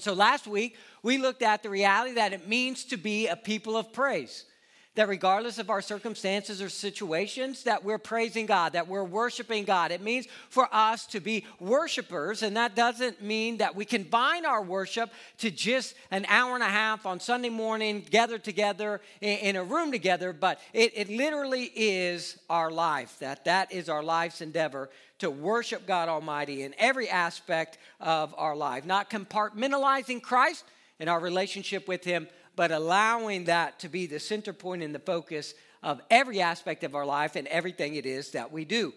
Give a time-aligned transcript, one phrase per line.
[0.00, 3.76] So last week, we looked at the reality that it means to be a people
[3.76, 4.44] of praise.
[4.98, 9.92] That regardless of our circumstances or situations, that we're praising God, that we're worshiping God.
[9.92, 14.60] It means for us to be worshipers, and that doesn't mean that we confine our
[14.60, 19.62] worship to just an hour and a half on Sunday morning, gathered together in, a
[19.62, 23.20] room together, but it, it literally is our life.
[23.20, 24.90] That that is our life's endeavor
[25.20, 30.64] to worship God Almighty in every aspect of our life, not compartmentalizing Christ
[30.98, 32.26] and our relationship with Him,
[32.58, 36.96] but allowing that to be the center point and the focus of every aspect of
[36.96, 38.92] our life and everything it is that we do.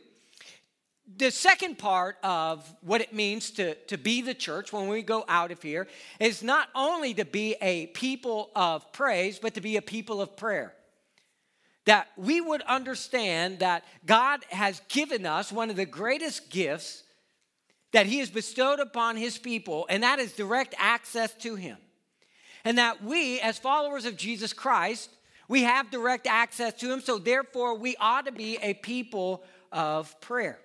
[1.17, 5.25] The second part of what it means to, to be the church when we go
[5.27, 5.87] out of here
[6.19, 10.35] is not only to be a people of praise, but to be a people of
[10.35, 10.73] prayer
[11.85, 17.03] that we would understand that God has given us one of the greatest gifts
[17.91, 21.77] that He has bestowed upon His people, and that is direct access to Him.
[22.63, 25.09] And that we, as followers of Jesus Christ,
[25.47, 30.19] we have direct access to Him, so therefore we ought to be a people of
[30.21, 30.59] prayer.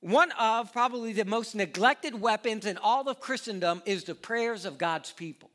[0.00, 4.76] One of probably the most neglected weapons in all of Christendom is the prayers of
[4.76, 5.50] God's people.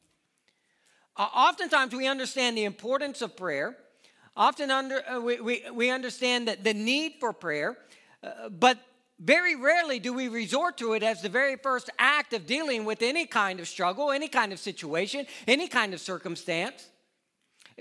[1.17, 3.75] Uh, oftentimes we understand the importance of prayer
[4.37, 7.75] Often under, uh, we, we, we understand that the need for prayer,
[8.21, 8.77] uh, but
[9.19, 13.01] very rarely do we resort to it as the very first act of dealing with
[13.01, 16.87] any kind of struggle, any kind of situation, any kind of circumstance.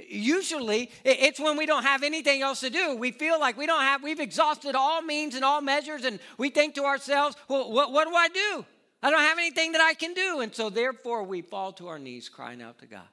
[0.08, 2.96] Usually, it's when we don't have anything else to do.
[2.96, 6.50] We feel like we don't have, we've exhausted all means and all measures, and we
[6.50, 8.66] think to ourselves, well, what, what do I do?
[9.02, 10.40] I don't have anything that I can do.
[10.40, 13.08] And so, therefore, we fall to our knees crying out to God.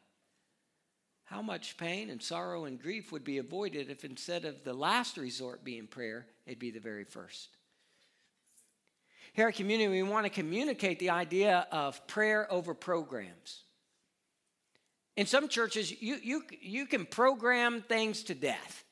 [1.25, 5.17] How much pain and sorrow and grief would be avoided if instead of the last
[5.17, 7.49] resort being prayer, it'd be the very first?
[9.33, 13.63] Here at Community, we want to communicate the idea of prayer over programs.
[15.17, 18.83] In some churches, you, you, you can program things to death.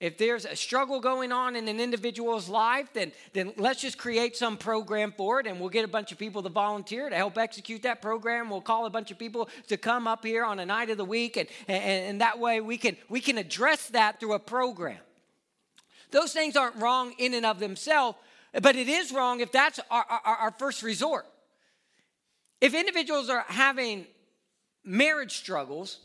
[0.00, 4.36] If there's a struggle going on in an individual's life, then, then let's just create
[4.36, 7.38] some program for it and we'll get a bunch of people to volunteer to help
[7.38, 8.50] execute that program.
[8.50, 11.04] We'll call a bunch of people to come up here on a night of the
[11.04, 14.98] week, and, and, and that way we can, we can address that through a program.
[16.10, 18.18] Those things aren't wrong in and of themselves,
[18.60, 21.26] but it is wrong if that's our, our, our first resort.
[22.60, 24.06] If individuals are having
[24.84, 25.98] marriage struggles,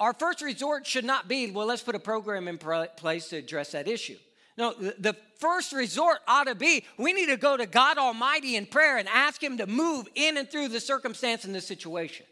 [0.00, 3.72] our first resort should not be, well, let's put a program in place to address
[3.72, 4.16] that issue.
[4.56, 8.66] No, the first resort ought to be we need to go to God Almighty in
[8.66, 12.26] prayer and ask Him to move in and through the circumstance and the situation.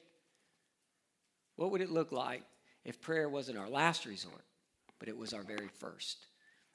[1.56, 2.42] What would it look like
[2.84, 4.44] if prayer wasn't our last resort,
[4.98, 6.26] but it was our very first?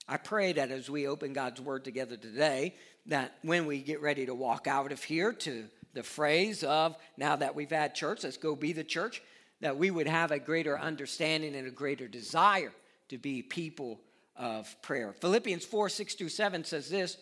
[0.07, 2.75] I pray that as we open God's Word together today,
[3.07, 7.35] that when we get ready to walk out of here to the phrase of now
[7.35, 9.21] that we've had church, let's go be the church,
[9.59, 12.71] that we would have a greater understanding and a greater desire
[13.09, 13.99] to be people
[14.35, 15.13] of prayer.
[15.19, 17.17] Philippians 4 6 through 7 says this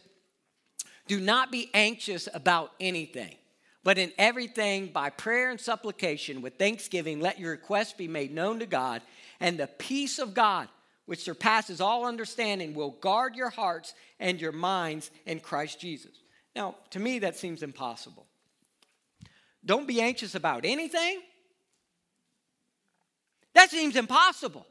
[1.08, 3.36] Do not be anxious about anything,
[3.84, 8.60] but in everything, by prayer and supplication, with thanksgiving, let your requests be made known
[8.60, 9.02] to God,
[9.40, 10.68] and the peace of God,
[11.06, 16.12] which surpasses all understanding, will guard your hearts and your minds in Christ Jesus.
[16.56, 18.26] Now, to me, that seems impossible.
[19.64, 21.22] Don't be anxious about anything
[23.56, 24.68] that seems impossible.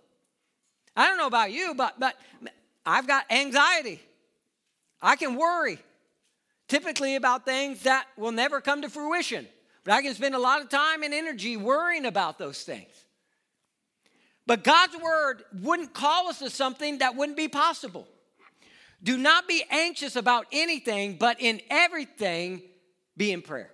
[0.94, 2.14] I don't know about you, but, but
[2.86, 4.00] I've got anxiety.
[5.02, 5.78] I can worry,
[6.68, 9.48] typically about things that will never come to fruition.
[9.82, 13.03] But I can spend a lot of time and energy worrying about those things.
[14.47, 18.06] But God's word wouldn't call us to something that wouldn't be possible.
[19.03, 22.62] Do not be anxious about anything, but in everything,
[23.16, 23.71] be in prayer.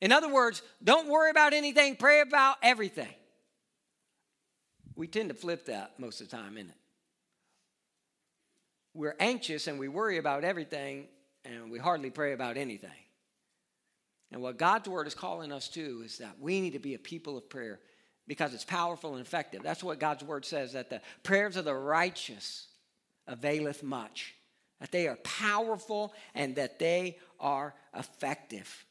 [0.00, 3.14] In other words, don't worry about anything, pray about everything.
[4.94, 6.76] We tend to flip that most of the time, isn't it?
[8.94, 11.06] We're anxious and we worry about everything
[11.44, 12.90] and we hardly pray about anything.
[14.32, 16.98] And what God's word is calling us to is that we need to be a
[16.98, 17.80] people of prayer
[18.26, 19.62] because it's powerful and effective.
[19.62, 22.68] That's what God's word says that the prayers of the righteous
[23.26, 24.34] availeth much,
[24.80, 28.84] that they are powerful and that they are effective.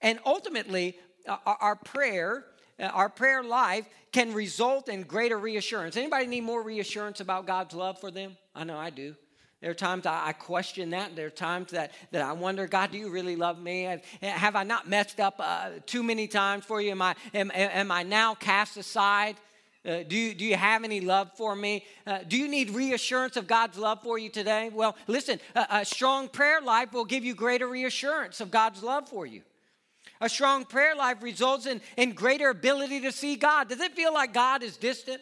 [0.00, 0.98] And ultimately,
[1.44, 2.44] our prayer
[2.80, 5.96] uh, our prayer life can result in greater reassurance.
[5.96, 8.36] Anybody need more reassurance about God's love for them?
[8.54, 9.16] I know I do.
[9.60, 11.16] There are times I, question that.
[11.16, 13.98] There are times that, that I wonder, God, do you really love me?
[14.22, 16.92] Have, I not messed up uh, too many times for you?
[16.92, 19.36] Am I, am, am I now cast aside?
[19.84, 21.84] Uh, do, you, do you have any love for me?
[22.06, 24.70] Uh, do you need reassurance of God's love for you today?
[24.72, 29.08] Well, listen, a, a strong prayer life will give you greater reassurance of God's love
[29.08, 29.42] for you.
[30.20, 33.68] A strong prayer life results in, in greater ability to see God.
[33.68, 35.20] Does it feel like God is distant?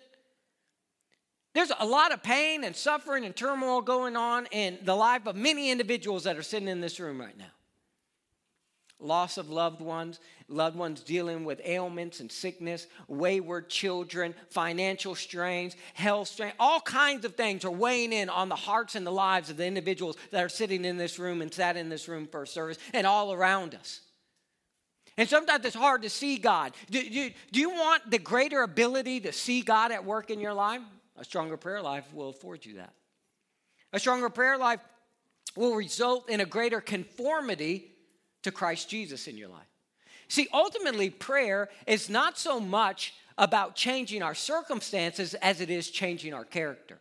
[1.57, 5.37] There's a lot of pain and suffering and turmoil going on in the life of
[5.37, 7.47] many individuals that are sitting in this room right now.
[9.01, 15.77] Loss of loved ones, loved ones dealing with ailments and sickness, wayward children, financial strains,
[15.95, 19.49] health strain, all kinds of things are weighing in on the hearts and the lives
[19.49, 22.45] of the individuals that are sitting in this room and sat in this room for
[22.45, 24.03] service and all around us.
[25.17, 26.75] And sometimes it's hard to see God.
[26.91, 30.53] Do, do, do you want the greater ability to see God at work in your
[30.53, 30.83] life?
[31.19, 32.93] A stronger prayer life will afford you that.
[33.93, 34.81] A stronger prayer life
[35.57, 37.93] will result in a greater conformity
[38.43, 39.67] to Christ Jesus in your life.
[40.29, 46.35] See, ultimately, prayer is not so much about changing our circumstances as it is changing
[46.35, 46.99] our character.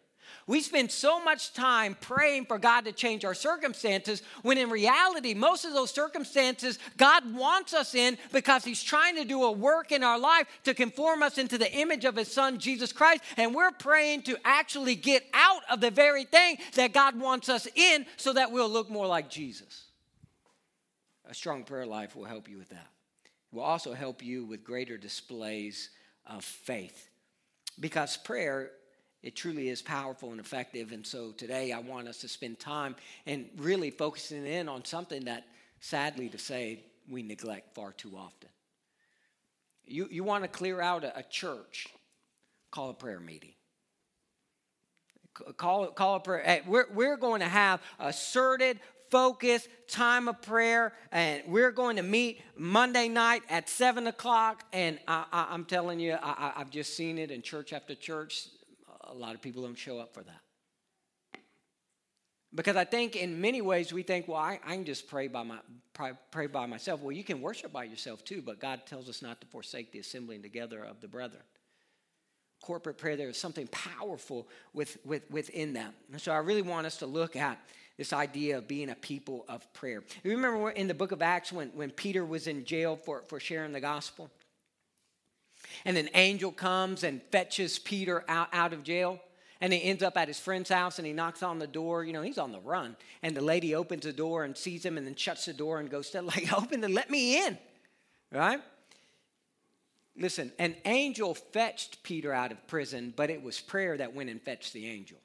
[0.47, 5.33] We spend so much time praying for God to change our circumstances when in reality,
[5.33, 9.91] most of those circumstances God wants us in because He's trying to do a work
[9.91, 13.23] in our life to conform us into the image of His Son, Jesus Christ.
[13.37, 17.67] And we're praying to actually get out of the very thing that God wants us
[17.73, 19.85] in so that we'll look more like Jesus.
[21.27, 22.87] A strong prayer life will help you with that.
[23.51, 25.89] It will also help you with greater displays
[26.27, 27.09] of faith
[27.79, 28.69] because prayer
[29.25, 30.91] it truly is powerful and effective.
[30.91, 32.95] And so today I want us to spend time
[33.25, 35.47] and really focusing in on something that,
[35.79, 38.49] sadly to say, we neglect far too often.
[39.83, 41.87] You, you want to clear out a, a church,
[42.69, 43.53] call a prayer meeting.
[45.57, 46.61] Call, call a prayer.
[46.67, 48.79] We're, we're going to have asserted,
[49.09, 54.63] focused time of prayer, and we're going to meet Monday night at 7 o'clock.
[54.71, 58.49] And I, am telling you, I, I've just seen it in church after church
[59.09, 60.41] a lot of people don't show up for that.
[62.53, 65.43] Because I think in many ways we think, well, I, I can just pray by,
[65.43, 65.57] my,
[65.93, 67.01] pray, pray by myself.
[67.01, 69.99] Well, you can worship by yourself too, but God tells us not to forsake the
[69.99, 71.43] assembling together of the brethren.
[72.61, 75.93] Corporate prayer, there is something powerful with, with, within that.
[76.13, 77.59] And so I really want us to look at
[77.97, 80.03] this idea of being a people of prayer.
[80.23, 83.39] You remember in the book of Acts when, when Peter was in jail for, for
[83.39, 84.31] sharing the gospel?
[85.83, 89.19] And an angel comes and fetches Peter out, out of jail.
[89.61, 92.03] And he ends up at his friend's house and he knocks on the door.
[92.03, 92.95] You know, he's on the run.
[93.23, 95.89] And the lady opens the door and sees him and then shuts the door and
[95.89, 97.57] goes, like, open and let me in.
[98.31, 98.61] Right?
[100.17, 104.41] Listen, an angel fetched Peter out of prison, but it was prayer that went and
[104.41, 105.17] fetched the angel.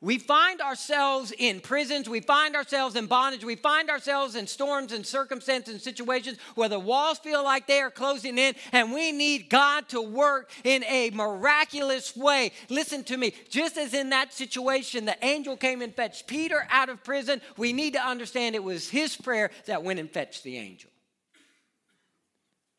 [0.00, 4.92] We find ourselves in prisons, we find ourselves in bondage, we find ourselves in storms
[4.92, 9.10] and circumstances and situations where the walls feel like they are closing in, and we
[9.10, 12.52] need God to work in a miraculous way.
[12.68, 16.88] Listen to me, just as in that situation, the angel came and fetched Peter out
[16.88, 20.58] of prison, we need to understand it was his prayer that went and fetched the
[20.58, 20.90] angel.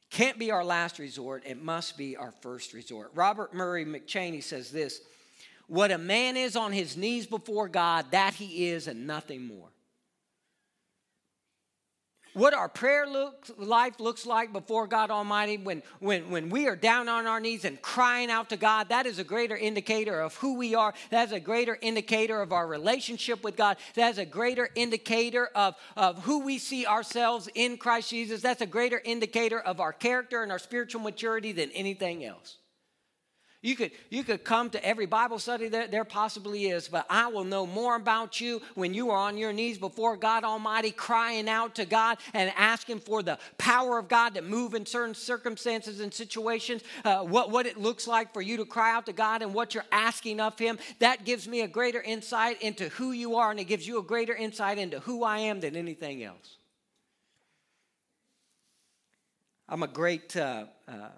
[0.09, 3.11] Can't be our last resort, it must be our first resort.
[3.13, 5.01] Robert Murray McCheyne says this.
[5.69, 9.69] What a man is on his knees before God, that he is and nothing more.
[12.33, 13.05] What our prayer
[13.57, 17.65] life looks like before God Almighty, when, when, when we are down on our knees
[17.65, 20.93] and crying out to God, that is a greater indicator of who we are.
[21.11, 23.77] That is a greater indicator of our relationship with God.
[23.95, 28.41] That is a greater indicator of, of who we see ourselves in Christ Jesus.
[28.41, 32.57] That's a greater indicator of our character and our spiritual maturity than anything else.
[33.61, 37.27] You could, you could come to every Bible study that there possibly is, but I
[37.27, 41.49] will know more about you when you are on your knees before God Almighty, crying
[41.49, 45.99] out to God and asking for the power of God to move in certain circumstances
[45.99, 49.41] and situations, uh, what, what it looks like for you to cry out to God
[49.41, 50.79] and what you're asking of Him.
[50.99, 54.03] That gives me a greater insight into who you are, and it gives you a
[54.03, 56.55] greater insight into who I am than anything else.
[59.67, 60.37] I'm a great.
[60.37, 61.09] Uh, uh,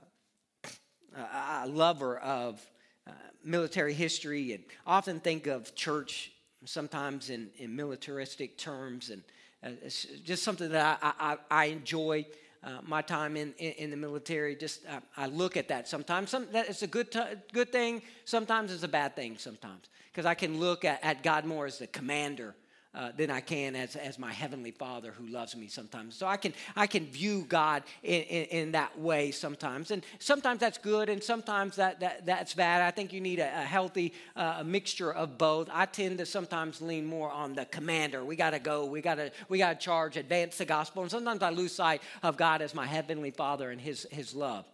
[1.15, 2.61] a lover of
[3.07, 3.11] uh,
[3.43, 6.31] military history and often think of church
[6.65, 9.23] sometimes in, in militaristic terms and
[9.63, 12.25] uh, it's just something that I, I, I enjoy
[12.63, 14.55] uh, my time in, in, in, the military.
[14.55, 16.29] Just uh, I look at that sometimes.
[16.29, 17.19] Some, that it's a good, t-
[17.53, 18.01] good thing.
[18.25, 19.37] Sometimes it's a bad thing.
[19.37, 22.55] Sometimes because I can look at, at God more as the commander
[22.93, 26.15] uh, than I can as, as my heavenly Father who loves me sometimes.
[26.15, 30.59] So I can I can view God in, in, in that way sometimes, and sometimes
[30.59, 32.81] that's good, and sometimes that, that that's bad.
[32.81, 35.69] I think you need a, a healthy uh, mixture of both.
[35.71, 38.25] I tend to sometimes lean more on the commander.
[38.25, 38.85] We got to go.
[38.85, 42.01] We got to we got to charge, advance the gospel, and sometimes I lose sight
[42.23, 44.65] of God as my heavenly Father and His His love.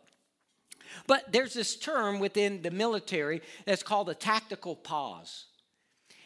[1.05, 5.45] But there's this term within the military that's called a tactical pause.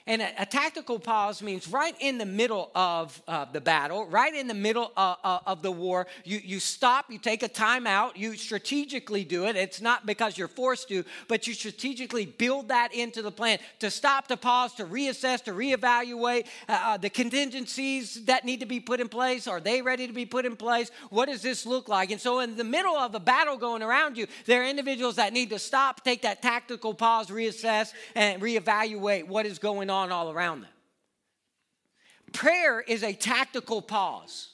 [0.07, 4.33] And a, a, tactical pause means right in the middle of uh, the battle, right
[4.33, 7.85] in the middle of, uh, of the war, you, you stop, you take a time
[7.85, 9.55] out, you strategically do it.
[9.55, 13.91] It's not because you're forced to, but you strategically build that into the plan to
[13.91, 18.79] stop, to pause, to reassess, to reevaluate uh, uh, the contingencies that need to be
[18.79, 19.47] put in place.
[19.47, 20.89] Are they ready to be put in place?
[21.09, 22.09] What does this look like?
[22.09, 25.31] And so, in the middle of a battle going around you, there are individuals that
[25.31, 30.31] need to stop, take that tactical pause, reassess, and reevaluate what is going on all
[30.31, 30.71] around them.
[32.33, 34.49] Prayer is a tactical pause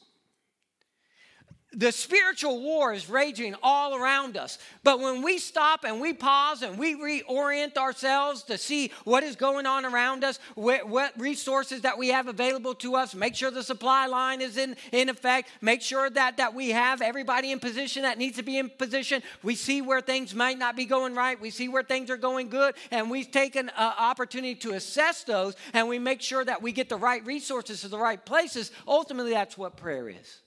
[1.77, 4.57] the spiritual war is raging all around us.
[4.83, 9.35] But when we stop and we pause and we reorient ourselves to see what is
[9.35, 13.61] going on around us, what resources that we have available to us, make sure the
[13.61, 18.01] supply line is in, in effect, make sure that, that we have everybody in position
[18.01, 19.21] that needs to be in position.
[19.43, 22.49] We see where things might not be going right, we see where things are going
[22.49, 26.61] good, and we've taken an uh, opportunity to assess those and we make sure that
[26.61, 28.71] we get the right resources to the right places.
[28.87, 30.41] Ultimately, that's what prayer is.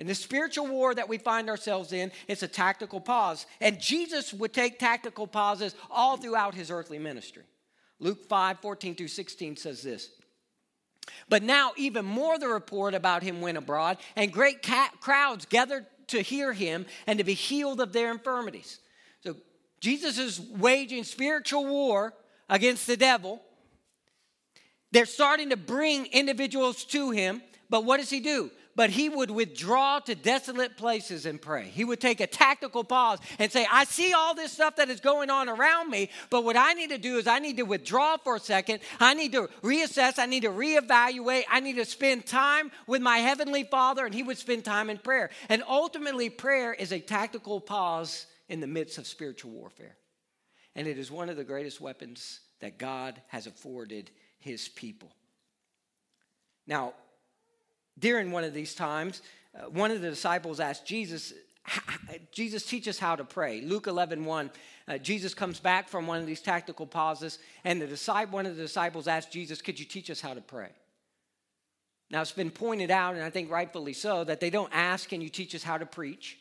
[0.00, 3.44] In the spiritual war that we find ourselves in, it's a tactical pause.
[3.60, 7.42] And Jesus would take tactical pauses all throughout his earthly ministry.
[8.00, 10.08] Luke 5 14 through 16 says this.
[11.28, 14.66] But now, even more the report about him went abroad, and great
[15.00, 18.78] crowds gathered to hear him and to be healed of their infirmities.
[19.22, 19.36] So,
[19.80, 22.14] Jesus is waging spiritual war
[22.48, 23.42] against the devil.
[24.92, 28.50] They're starting to bring individuals to him, but what does he do?
[28.76, 31.64] But he would withdraw to desolate places and pray.
[31.64, 35.00] He would take a tactical pause and say, I see all this stuff that is
[35.00, 38.16] going on around me, but what I need to do is I need to withdraw
[38.16, 38.80] for a second.
[38.98, 40.18] I need to reassess.
[40.18, 41.44] I need to reevaluate.
[41.50, 44.98] I need to spend time with my Heavenly Father, and he would spend time in
[44.98, 45.30] prayer.
[45.48, 49.96] And ultimately, prayer is a tactical pause in the midst of spiritual warfare.
[50.74, 55.10] And it is one of the greatest weapons that God has afforded his people.
[56.66, 56.94] Now,
[58.00, 59.22] during one of these times,
[59.54, 61.32] uh, one of the disciples asked Jesus,
[62.32, 63.60] Jesus, teach us how to pray.
[63.60, 64.50] Luke 11, 1,
[64.88, 68.56] uh, Jesus comes back from one of these tactical pauses, and the disciple, one of
[68.56, 70.70] the disciples asked Jesus, Could you teach us how to pray?
[72.10, 75.20] Now, it's been pointed out, and I think rightfully so, that they don't ask, Can
[75.20, 76.38] you teach us how to preach?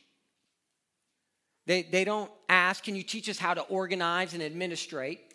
[1.67, 5.28] They, they don't ask, Can you teach us how to organize and administrate?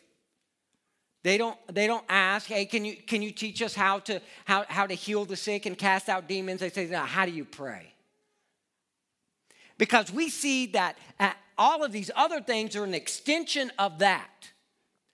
[1.25, 4.66] They don't, they don't ask, hey, can you, can you teach us how to, how,
[4.69, 6.61] how to heal the sick and cast out demons?
[6.61, 7.95] They say, now, how do you pray?
[9.78, 14.50] Because we see that uh, all of these other things are an extension of that.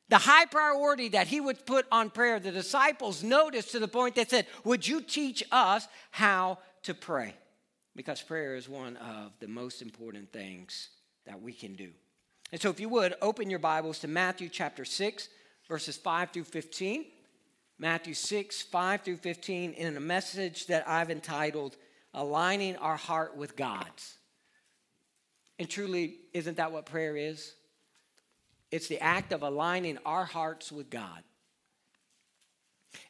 [0.08, 4.16] The high priority that he would put on prayer, the disciples noticed to the point
[4.16, 7.34] that said, Would you teach us how to pray?
[7.94, 10.88] Because prayer is one of the most important things
[11.24, 11.90] that we can do.
[12.50, 15.28] And so, if you would, open your Bibles to Matthew chapter 6
[15.70, 17.06] verses 5 through 15.
[17.78, 21.76] Matthew 6, 5 through 15, in a message that I've entitled
[22.12, 24.18] Aligning Our Heart with God's.
[25.58, 27.54] And truly, isn't that what prayer is?
[28.70, 31.22] It's the act of aligning our hearts with God.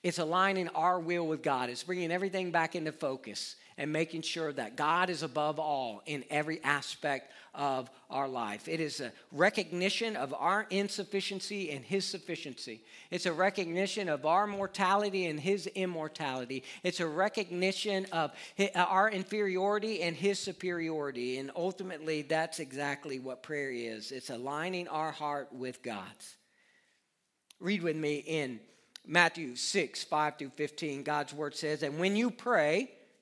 [0.03, 1.71] It's aligning our will with God.
[1.71, 6.23] It's bringing everything back into focus and making sure that God is above all in
[6.29, 8.69] every aspect of our life.
[8.69, 12.83] It is a recognition of our insufficiency and His sufficiency.
[13.11, 16.63] It's a recognition of our mortality and His immortality.
[16.83, 21.39] It's a recognition of uh, our inferiority and His superiority.
[21.39, 26.37] And ultimately, that's exactly what prayer is it's aligning our heart with God's.
[27.61, 28.61] Read with me in
[29.07, 31.03] Matthew 6, 5 through 15.
[31.03, 32.91] God's word says, And when you pray,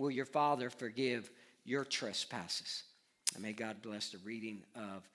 [0.00, 1.30] will your Father forgive
[1.64, 2.84] your trespasses.
[3.34, 5.08] And may God bless the reading of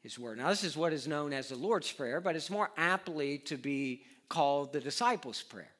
[0.00, 0.38] His Word.
[0.38, 3.56] Now, this is what is known as the Lord's Prayer, but it's more aptly to
[3.56, 5.70] be called the disciples' prayer.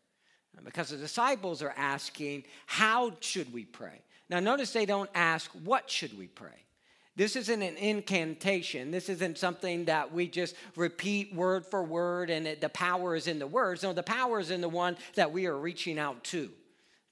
[0.63, 4.03] Because the disciples are asking, How should we pray?
[4.31, 6.51] Now, notice they don't ask, What should we pray?
[7.17, 8.91] This isn't an incantation.
[8.91, 13.29] This isn't something that we just repeat word for word and it, the power is
[13.29, 13.85] in the words.
[13.85, 16.51] No, the power is in the one that we are reaching out to.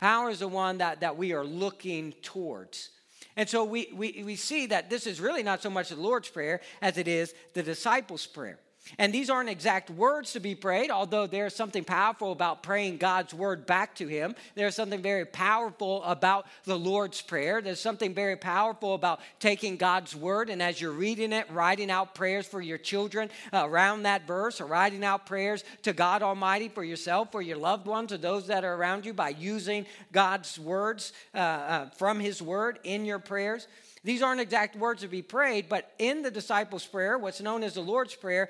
[0.02, 2.90] Power is the one that, that we are looking towards.
[3.36, 6.28] And so we, we, we see that this is really not so much the Lord's
[6.28, 8.58] Prayer as it is the disciples' prayer.
[8.98, 13.32] And these aren't exact words to be prayed, although there's something powerful about praying God's
[13.32, 14.34] word back to Him.
[14.54, 17.62] There's something very powerful about the Lord's Prayer.
[17.62, 22.14] There's something very powerful about taking God's word and as you're reading it, writing out
[22.14, 26.84] prayers for your children around that verse, or writing out prayers to God Almighty for
[26.84, 31.12] yourself, for your loved ones, or those that are around you by using God's words
[31.34, 33.68] uh, uh, from His word in your prayers.
[34.04, 37.74] These aren't exact words to be prayed, but in the disciples' prayer, what's known as
[37.74, 38.48] the Lord's Prayer,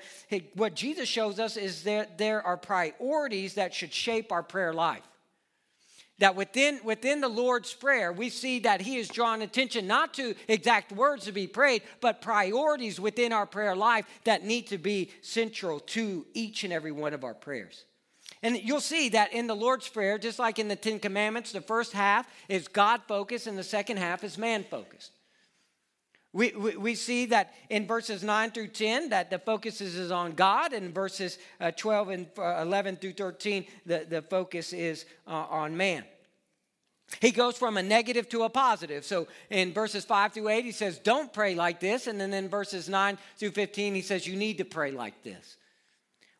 [0.55, 5.03] what Jesus shows us is that there are priorities that should shape our prayer life.
[6.17, 10.33] That within, within the Lord's Prayer, we see that He is drawing attention not to
[10.47, 15.11] exact words to be prayed, but priorities within our prayer life that need to be
[15.21, 17.85] central to each and every one of our prayers.
[18.41, 21.61] And you'll see that in the Lord's Prayer, just like in the Ten Commandments, the
[21.61, 25.11] first half is God focused and the second half is man focused.
[26.33, 30.31] We, we, we, see that in verses 9 through 10 that the focus is on
[30.31, 35.31] God, and verses uh, 12 and uh, 11 through 13, the, the focus is uh,
[35.31, 36.03] on man.
[37.21, 39.05] He goes from a negative to a positive.
[39.05, 42.07] So in verses 5 through 8, he says, Don't pray like this.
[42.07, 45.57] And then in verses 9 through 15, he says, You need to pray like this.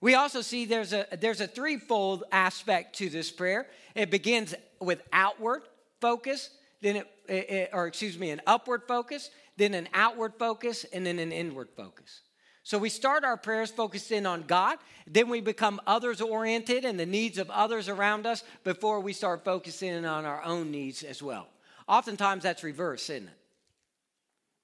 [0.02, 3.68] We also see there's a, there's a threefold aspect to this prayer.
[3.96, 5.62] It begins with outward
[6.02, 6.50] focus,
[6.82, 11.20] then it, it or excuse me, an upward focus, then an outward focus, and then
[11.20, 12.22] an inward focus.
[12.64, 16.98] So we start our prayers focused in on God, then we become others oriented and
[16.98, 21.22] the needs of others around us before we start focusing on our own needs as
[21.22, 21.48] well.
[21.90, 23.34] Oftentimes that's reverse, isn't it?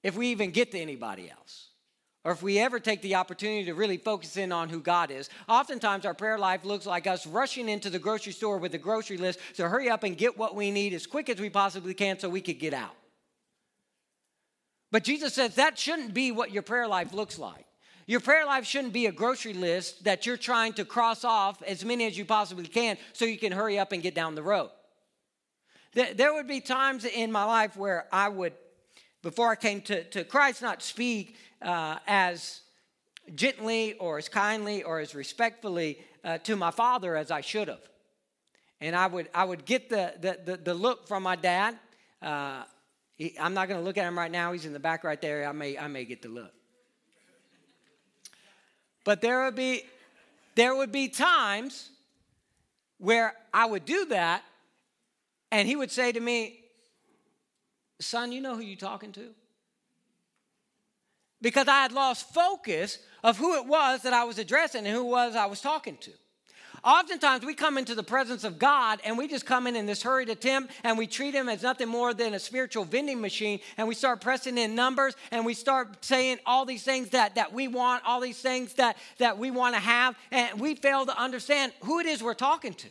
[0.02, 1.68] If we even get to anybody else,
[2.24, 5.28] or if we ever take the opportunity to really focus in on who God is,
[5.46, 9.18] oftentimes our prayer life looks like us rushing into the grocery store with a grocery
[9.18, 12.18] list to hurry up and get what we need as quick as we possibly can
[12.18, 12.94] so we could get out.
[14.90, 17.66] But Jesus says that shouldn't be what your prayer life looks like.
[18.06, 21.84] Your prayer life shouldn't be a grocery list that you're trying to cross off as
[21.84, 24.70] many as you possibly can so you can hurry up and get down the road.
[25.92, 28.52] There would be times in my life where I would,
[29.22, 32.62] before I came to, to Christ, not speak uh, as
[33.34, 37.82] gently or as kindly or as respectfully uh, to my father as I should have.
[38.80, 41.76] And I would, I would get the, the, the, the look from my dad.
[42.22, 42.64] Uh,
[43.20, 44.50] he, I'm not going to look at him right now.
[44.52, 45.46] He's in the back right there.
[45.46, 46.52] I may, I may get the look.
[49.04, 49.82] But there would be,
[50.54, 51.90] there would be times
[52.96, 54.42] where I would do that,
[55.52, 56.60] and he would say to me,
[58.00, 59.34] "Son, you know who you're talking to?"
[61.42, 65.04] Because I had lost focus of who it was that I was addressing and who
[65.04, 66.12] was I was talking to.
[66.82, 70.02] Oftentimes, we come into the presence of God and we just come in in this
[70.02, 73.86] hurried attempt and we treat Him as nothing more than a spiritual vending machine and
[73.86, 77.68] we start pressing in numbers and we start saying all these things that, that we
[77.68, 81.72] want, all these things that, that we want to have, and we fail to understand
[81.82, 82.88] who it is we're talking to.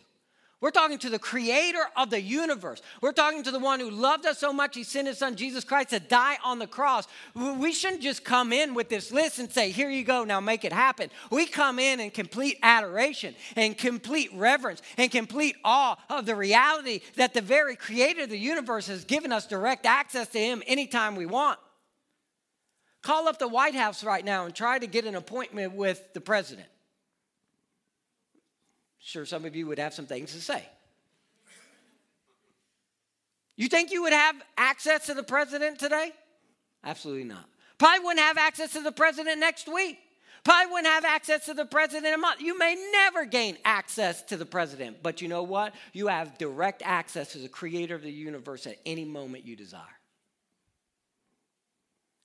[0.62, 2.82] We're talking to the creator of the universe.
[3.02, 5.64] We're talking to the one who loved us so much, he sent his son Jesus
[5.64, 7.08] Christ to die on the cross.
[7.34, 10.66] We shouldn't just come in with this list and say, Here you go, now make
[10.66, 11.12] it happen.
[11.32, 17.00] We come in in complete adoration and complete reverence and complete awe of the reality
[17.16, 21.16] that the very creator of the universe has given us direct access to him anytime
[21.16, 21.58] we want.
[23.02, 26.20] Call up the White House right now and try to get an appointment with the
[26.20, 26.68] president
[29.00, 30.64] sure some of you would have some things to say.
[33.56, 36.12] You think you would have access to the president today?
[36.84, 37.46] Absolutely not.
[37.78, 39.98] Probably wouldn't have access to the president next week.
[40.44, 42.42] Probably wouldn't have access to the president a month.
[42.42, 45.74] You may never gain access to the president, but you know what?
[45.92, 49.84] You have direct access to the creator of the universe at any moment you desire.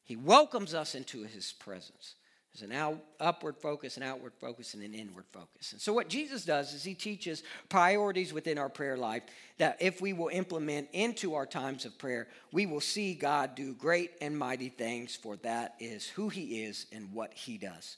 [0.04, 2.14] He welcomes us into his presence.
[2.54, 5.72] There's an out, upward focus, an outward focus, and an inward focus.
[5.72, 9.24] And so, what Jesus does is he teaches priorities within our prayer life
[9.58, 13.74] that if we will implement into our times of prayer, we will see God do
[13.74, 17.96] great and mighty things, for that is who he is and what he does.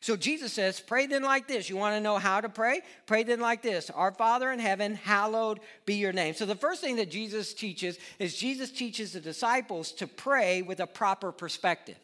[0.00, 1.68] So, Jesus says, Pray then like this.
[1.68, 2.80] You want to know how to pray?
[3.04, 6.32] Pray then like this Our Father in heaven, hallowed be your name.
[6.32, 10.80] So, the first thing that Jesus teaches is Jesus teaches the disciples to pray with
[10.80, 11.96] a proper perspective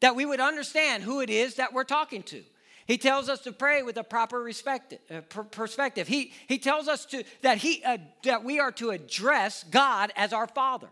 [0.00, 2.42] that we would understand who it is that we're talking to.
[2.86, 6.08] He tells us to pray with a proper respect, uh, perspective.
[6.08, 10.32] He, he tells us to, that, he, uh, that we are to address God as
[10.32, 10.88] our Father.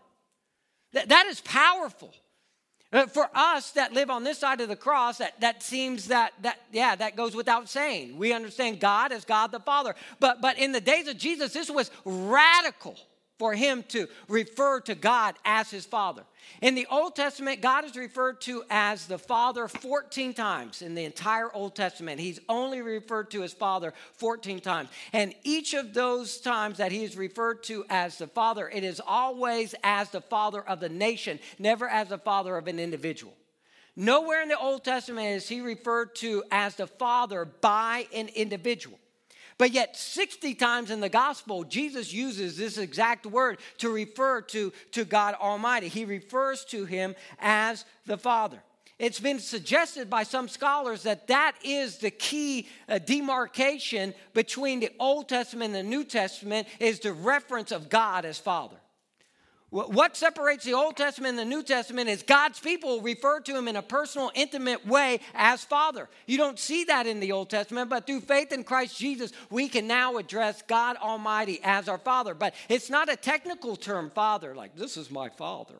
[0.93, 2.13] That, that is powerful.
[2.93, 6.31] Uh, for us that live on this side of the cross, that, that seems that,
[6.41, 8.17] that, yeah, that goes without saying.
[8.17, 9.93] We understand God as God the Father.
[10.19, 12.95] But, but in the days of Jesus, this was radical
[13.37, 16.23] for him to refer to God as his father.
[16.61, 21.03] In the Old Testament, God is referred to as the Father 14 times in the
[21.03, 22.19] entire Old Testament.
[22.19, 24.89] He's only referred to as Father 14 times.
[25.13, 29.01] And each of those times that he is referred to as the Father, it is
[29.05, 33.33] always as the Father of the nation, never as the Father of an individual.
[33.95, 38.99] Nowhere in the Old Testament is he referred to as the Father by an individual.
[39.57, 44.71] But yet, 60 times in the gospel, Jesus uses this exact word to refer to,
[44.91, 45.87] to God Almighty.
[45.87, 48.61] He refers to him as the Father.
[48.99, 54.91] It's been suggested by some scholars that that is the key uh, demarcation between the
[54.99, 58.77] Old Testament and the New Testament is the reference of God as Father.
[59.69, 63.67] What separates the Old Testament and the New Testament is God's people refer to him
[63.67, 66.07] in a personal, intimate way as Father.
[66.25, 69.67] You don't see that in the Old Testament, but through faith in Christ Jesus, we
[69.67, 72.33] can now address God Almighty as our Father.
[72.33, 75.75] But it's not a technical term, Father, like this is my Father.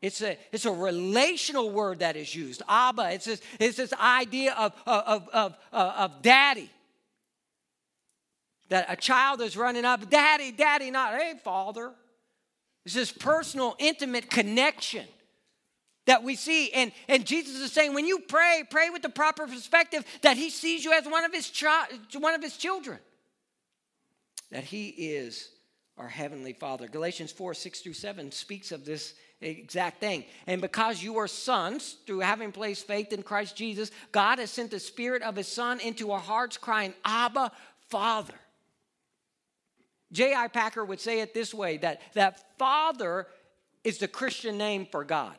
[0.00, 2.62] It's a, it's a relational word that is used.
[2.68, 6.70] Abba, it's this, it's this idea of, of, of, of, of daddy
[8.68, 11.92] that a child is running up, Daddy, Daddy, not, hey, Father.
[12.84, 15.06] It's this personal, intimate connection
[16.06, 16.72] that we see.
[16.72, 20.50] And, and Jesus is saying, when you pray, pray with the proper perspective that He
[20.50, 22.98] sees you as one of His, chi- one of his children,
[24.50, 25.50] that He is
[25.98, 26.88] our Heavenly Father.
[26.88, 30.24] Galatians 4 6 through 7 speaks of this exact thing.
[30.46, 34.70] And because you are sons, through having placed faith in Christ Jesus, God has sent
[34.70, 37.52] the Spirit of His Son into our hearts, crying, Abba,
[37.88, 38.34] Father.
[40.12, 40.48] J.I.
[40.48, 43.26] Packer would say it this way that, that Father
[43.84, 45.36] is the Christian name for God.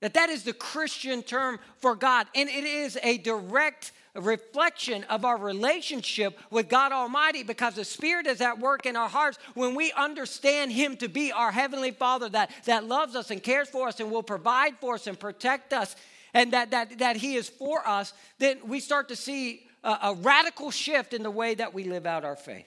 [0.00, 2.26] That that is the Christian term for God.
[2.34, 8.26] And it is a direct reflection of our relationship with God Almighty because the Spirit
[8.26, 12.28] is at work in our hearts when we understand Him to be our Heavenly Father
[12.30, 15.72] that, that loves us and cares for us and will provide for us and protect
[15.72, 15.96] us
[16.34, 20.14] and that, that, that He is for us, then we start to see a, a
[20.14, 22.66] radical shift in the way that we live out our faith.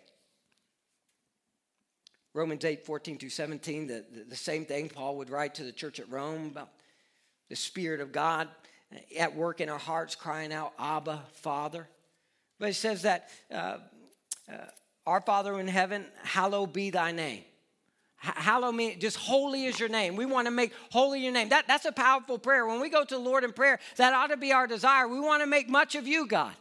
[2.34, 5.72] Romans 8, 14 through 17, the, the, the, same thing Paul would write to the
[5.72, 6.70] church at Rome about
[7.50, 8.48] the Spirit of God
[9.18, 11.88] at work in our hearts, crying out, Abba, Father.
[12.60, 13.78] But it says that uh,
[14.48, 14.54] uh,
[15.06, 17.44] our Father in heaven, hallowed be thy name.
[18.16, 20.16] Hallowed me, just holy is your name.
[20.16, 21.50] We want to make holy your name.
[21.50, 22.66] That, that's a powerful prayer.
[22.68, 25.08] When we go to the Lord in prayer, that ought to be our desire.
[25.08, 26.54] We want to make much of you, God.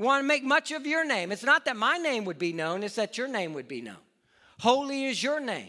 [0.00, 1.30] Want to make much of your name.
[1.30, 3.98] It's not that my name would be known, it's that your name would be known.
[4.58, 5.68] Holy is your name.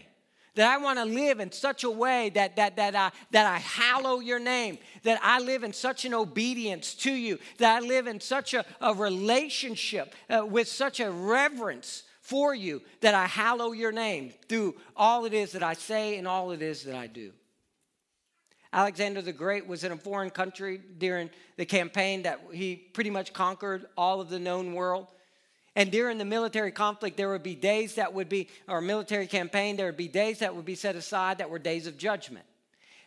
[0.54, 3.58] That I want to live in such a way that, that, that, I, that I
[3.58, 8.06] hallow your name, that I live in such an obedience to you, that I live
[8.06, 13.72] in such a, a relationship uh, with such a reverence for you, that I hallow
[13.72, 17.06] your name through all it is that I say and all it is that I
[17.06, 17.32] do.
[18.72, 23.32] Alexander the Great was in a foreign country during the campaign that he pretty much
[23.32, 25.08] conquered all of the known world.
[25.74, 29.76] And during the military conflict, there would be days that would be, or military campaign,
[29.76, 32.44] there would be days that would be set aside that were days of judgment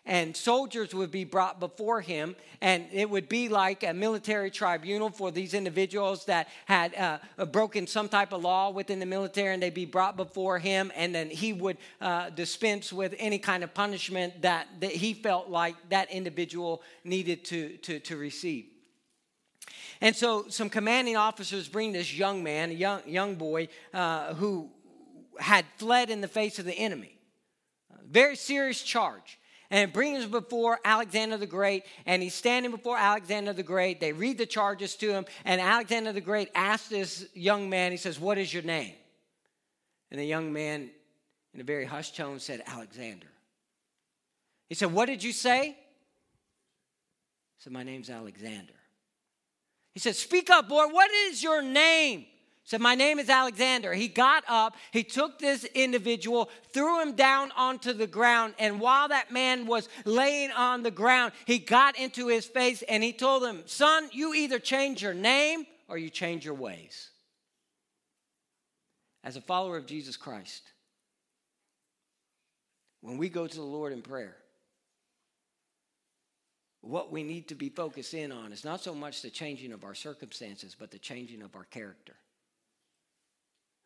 [0.05, 5.09] and soldiers would be brought before him, and it would be like a military tribunal
[5.09, 9.63] for these individuals that had uh, broken some type of law within the military, and
[9.63, 13.73] they'd be brought before him, and then he would uh, dispense with any kind of
[13.73, 18.65] punishment that, that he felt like that individual needed to, to, to receive.
[20.01, 24.69] And so, some commanding officers bring this young man, a young, young boy, uh, who
[25.39, 27.17] had fled in the face of the enemy.
[28.07, 29.39] Very serious charge
[29.69, 33.99] and brings him before Alexander the Great, and he's standing before Alexander the Great.
[33.99, 37.97] They read the charges to him, and Alexander the Great asks this young man, he
[37.97, 38.93] says, What is your name?
[40.11, 40.89] And the young man,
[41.53, 43.27] in a very hushed tone, said, Alexander.
[44.69, 45.69] He said, What did you say?
[45.69, 45.75] He
[47.57, 48.73] said, My name's Alexander.
[49.93, 52.25] He said, Speak up, boy, what is your name?
[52.65, 53.93] Said, My name is Alexander.
[53.93, 59.07] He got up, he took this individual, threw him down onto the ground, and while
[59.07, 63.43] that man was laying on the ground, he got into his face and he told
[63.43, 67.09] him, Son, you either change your name or you change your ways.
[69.23, 70.63] As a follower of Jesus Christ,
[73.01, 74.35] when we go to the Lord in prayer,
[76.81, 79.83] what we need to be focused in on is not so much the changing of
[79.83, 82.15] our circumstances, but the changing of our character.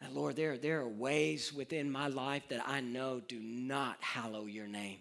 [0.02, 4.46] And Lord, there, there are ways within my life that I know do not hallow
[4.46, 5.00] your name.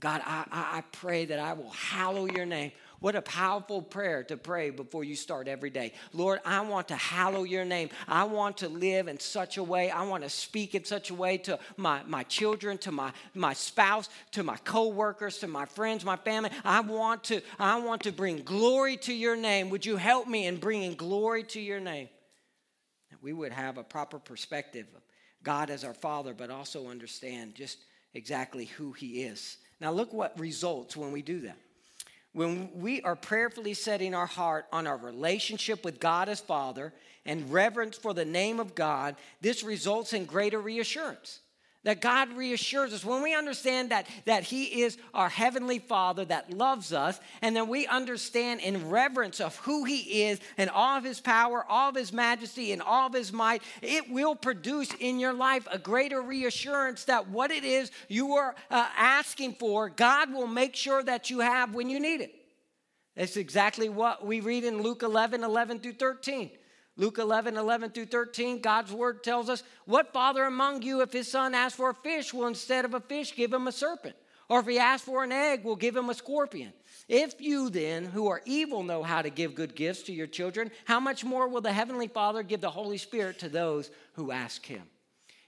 [0.00, 2.70] God, I, I, pray that I will hallow your name.
[3.00, 5.92] What a powerful prayer to pray before you start every day.
[6.12, 7.90] Lord, I want to hallow your name.
[8.06, 9.90] I want to live in such a way.
[9.90, 13.54] I want to speak in such a way to my, my children, to my, my
[13.54, 16.50] spouse, to my co-workers, to my friends, my family.
[16.64, 19.68] I want to, I want to bring glory to your name.
[19.70, 22.08] Would you help me in bringing glory to your name?
[23.22, 25.02] We would have a proper perspective of
[25.42, 27.78] God as our Father, but also understand just
[28.14, 29.58] exactly who He is.
[29.80, 31.58] Now, look what results when we do that.
[32.32, 36.92] When we are prayerfully setting our heart on our relationship with God as Father
[37.24, 41.40] and reverence for the name of God, this results in greater reassurance.
[41.84, 46.52] That God reassures us when we understand that, that He is our Heavenly Father that
[46.52, 51.04] loves us, and then we understand in reverence of who He is and all of
[51.04, 55.20] His power, all of His majesty, and all of His might, it will produce in
[55.20, 60.32] your life a greater reassurance that what it is you are uh, asking for, God
[60.32, 62.34] will make sure that you have when you need it.
[63.18, 66.50] That's exactly what we read in Luke 11 11 through 13.
[66.98, 71.30] Luke 11, 11 through 13, God's word tells us, What father among you, if his
[71.30, 74.16] son asks for a fish, will instead of a fish give him a serpent?
[74.48, 76.72] Or if he asks for an egg, will give him a scorpion?
[77.08, 80.72] If you then, who are evil, know how to give good gifts to your children,
[80.86, 84.66] how much more will the Heavenly Father give the Holy Spirit to those who ask
[84.66, 84.82] him?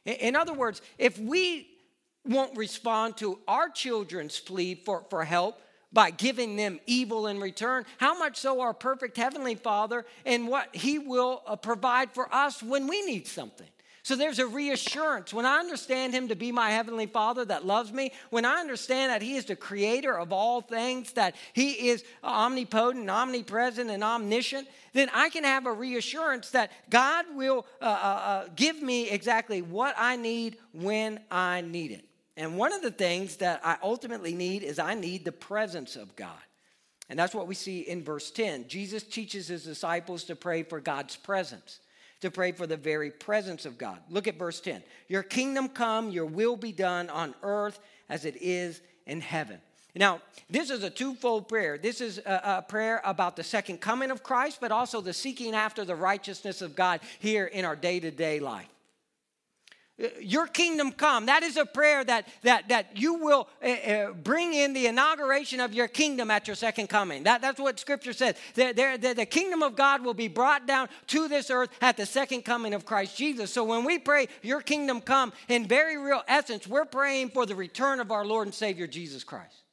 [0.05, 1.67] In other words, if we
[2.25, 5.61] won't respond to our children's plea for, for help,
[5.93, 10.75] by giving them evil in return, how much so our perfect Heavenly Father and what
[10.75, 13.67] He will uh, provide for us when we need something.
[14.03, 15.35] So there's a reassurance.
[15.35, 19.11] When I understand Him to be my Heavenly Father that loves me, when I understand
[19.11, 24.69] that He is the creator of all things, that He is omnipotent, omnipresent, and omniscient,
[24.95, 29.61] then I can have a reassurance that God will uh, uh, uh give me exactly
[29.61, 32.10] what I need when I need it.
[32.41, 36.17] And one of the things that I ultimately need is I need the presence of
[36.17, 36.31] God.
[37.11, 38.67] And that's what we see in verse 10.
[38.67, 41.81] Jesus teaches his disciples to pray for God's presence,
[42.23, 43.99] to pray for the very presence of God.
[44.09, 44.83] Look at verse 10.
[45.07, 49.61] Your kingdom come, your will be done on earth as it is in heaven.
[49.95, 51.77] Now, this is a twofold prayer.
[51.77, 55.85] This is a, prayer about the second coming of Christ, but also the seeking after
[55.85, 58.69] the righteousness of God here in our day to day life
[60.21, 61.27] your kingdom come.
[61.27, 65.75] That is a prayer that that that you will uh, bring in the inauguration of
[65.75, 67.25] your kingdom at your second coming.
[67.25, 68.37] That, that's what scripture says.
[68.55, 72.07] The, the, the kingdom of god will be brought down to this earth at the
[72.07, 73.53] second coming of christ jesus.
[73.53, 77.55] So when we pray your kingdom come in very real essence we're praying for the
[77.55, 79.65] return of our lord and savior jesus christ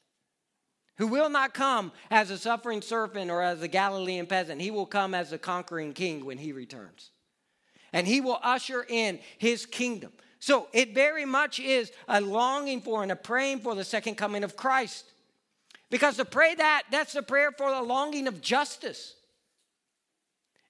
[0.97, 4.59] who will not come as a suffering servant or as a galilean peasant.
[4.59, 7.11] He will come as a conquering king when he returns
[7.93, 10.11] and he will usher in his kingdom.
[10.39, 14.43] So it very much is a longing for and a praying for the second coming
[14.43, 15.05] of Christ.
[15.89, 19.15] Because to pray that, that's a prayer for the longing of justice.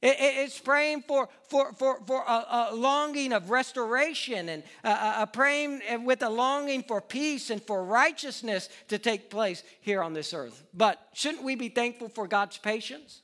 [0.01, 5.81] it's praying for, for, for, for a, a longing of restoration and a, a praying
[6.05, 10.63] with a longing for peace and for righteousness to take place here on this earth.
[10.73, 13.21] But shouldn't we be thankful for God's patience?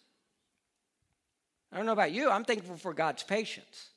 [1.73, 3.89] I don't know about you, I'm thankful for God's patience.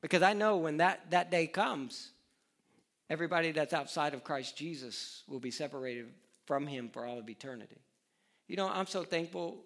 [0.00, 2.12] Because I know when that, that day comes,
[3.10, 6.06] everybody that's outside of Christ Jesus will be separated
[6.46, 7.76] from him for all of eternity.
[8.46, 9.58] You know, I'm so thankful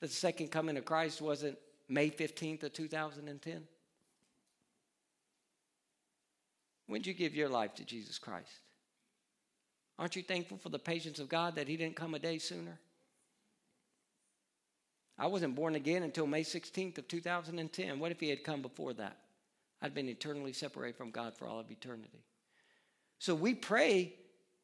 [0.00, 3.62] that the second coming of Christ wasn't May 15th of 2010.
[6.86, 8.52] When did you give your life to Jesus Christ?
[9.98, 12.78] Aren't you thankful for the patience of God that He didn't come a day sooner?
[15.18, 17.98] I wasn't born again until May 16th of 2010.
[17.98, 19.16] What if he had come before that?
[19.80, 22.24] I'd been eternally separated from God for all of eternity.
[23.18, 24.14] So we pray,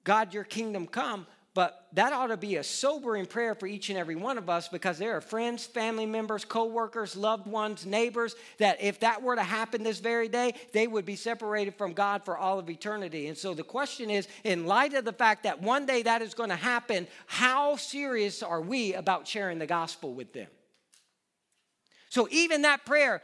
[0.04, 3.98] God, your kingdom come, but that ought to be a sobering prayer for each and
[3.98, 8.80] every one of us because there are friends, family members, co-workers, loved ones, neighbors that
[8.80, 12.36] if that were to happen this very day, they would be separated from God for
[12.36, 13.26] all of eternity.
[13.26, 16.34] And so the question is, in light of the fact that one day that is
[16.34, 20.48] going to happen, how serious are we about sharing the gospel with them?
[22.10, 23.22] So even that prayer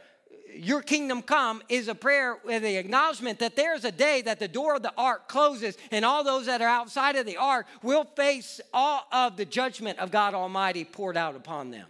[0.53, 4.47] your kingdom come is a prayer with the acknowledgement that there's a day that the
[4.47, 8.03] door of the ark closes and all those that are outside of the ark will
[8.03, 11.87] face all of the judgment of God Almighty poured out upon them.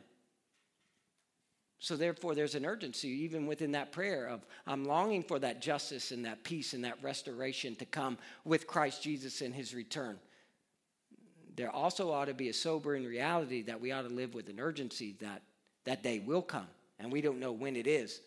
[1.80, 6.12] So, therefore, there's an urgency even within that prayer of I'm longing for that justice
[6.12, 10.18] and that peace and that restoration to come with Christ Jesus in his return.
[11.56, 14.60] There also ought to be a sobering reality that we ought to live with an
[14.60, 15.44] urgency that
[15.84, 18.20] that day will come, and we don't know when it is.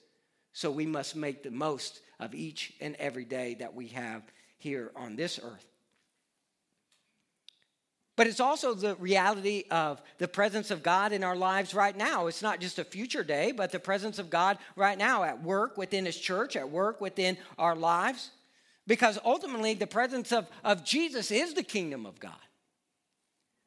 [0.59, 4.23] So, we must make the most of each and every day that we have
[4.59, 5.65] here on this earth.
[8.17, 12.27] But it's also the reality of the presence of God in our lives right now.
[12.27, 15.79] It's not just a future day, but the presence of God right now at work
[15.79, 18.33] within His church, at work within our lives.
[18.85, 22.48] Because ultimately, the presence of, of Jesus is the kingdom of God.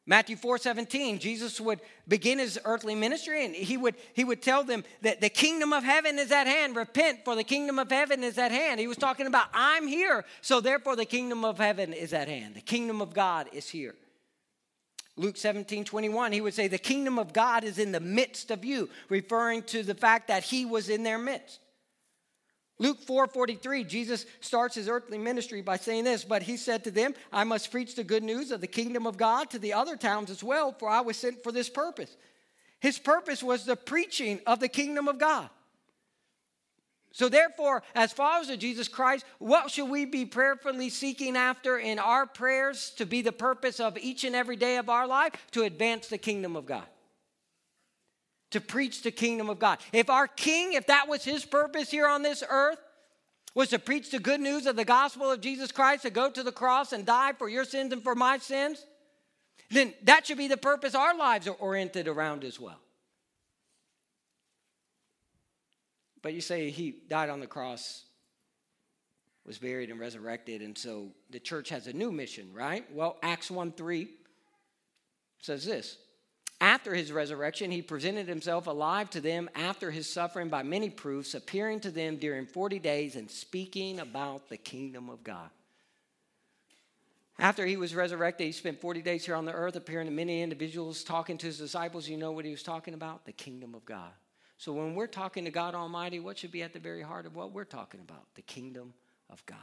[0.08, 4.64] Matthew 4 17, Jesus would begin his earthly ministry and he would, he would tell
[4.64, 6.76] them that the kingdom of heaven is at hand.
[6.76, 8.80] Repent, for the kingdom of heaven is at hand.
[8.80, 12.56] He was talking about, I'm here, so therefore the kingdom of heaven is at hand.
[12.56, 13.96] The kingdom of God is here.
[15.18, 18.66] Luke 17, 21, he would say, The kingdom of God is in the midst of
[18.66, 21.60] you, referring to the fact that he was in their midst.
[22.80, 27.14] Luke 4:43 Jesus starts his earthly ministry by saying this, but he said to them,
[27.32, 30.30] I must preach the good news of the kingdom of God to the other towns
[30.30, 32.16] as well, for I was sent for this purpose.
[32.80, 35.50] His purpose was the preaching of the kingdom of God.
[37.14, 42.00] So, therefore, as followers of Jesus Christ, what should we be prayerfully seeking after in
[42.00, 45.34] our prayers to be the purpose of each and every day of our life?
[45.52, 46.88] To advance the kingdom of God.
[48.52, 49.80] To preach the kingdom of God.
[49.94, 52.80] If our king, if that was his purpose here on this earth,
[53.54, 56.44] was to preach the good news of the gospel of Jesus Christ, to go to
[56.44, 58.86] the cross and die for your sins and for my sins,
[59.70, 62.80] then that should be the purpose our lives are oriented around as well.
[66.22, 68.04] But you say he died on the cross,
[69.46, 72.86] was buried and resurrected, and so the church has a new mission, right?
[72.94, 74.08] Well, Acts 1 3
[75.40, 75.98] says this.
[76.62, 81.34] After his resurrection, he presented himself alive to them after his suffering by many proofs,
[81.34, 85.50] appearing to them during 40 days and speaking about the kingdom of God.
[87.40, 90.44] After he was resurrected, he spent 40 days here on the earth, appearing to many
[90.44, 92.08] individuals, talking to his disciples.
[92.08, 93.26] You know what he was talking about?
[93.26, 94.12] The kingdom of God.
[94.60, 97.36] So when we're talking to God Almighty, what should be at the very heart of
[97.36, 98.26] what we're talking about?
[98.36, 98.94] The kingdom
[99.32, 99.58] of God.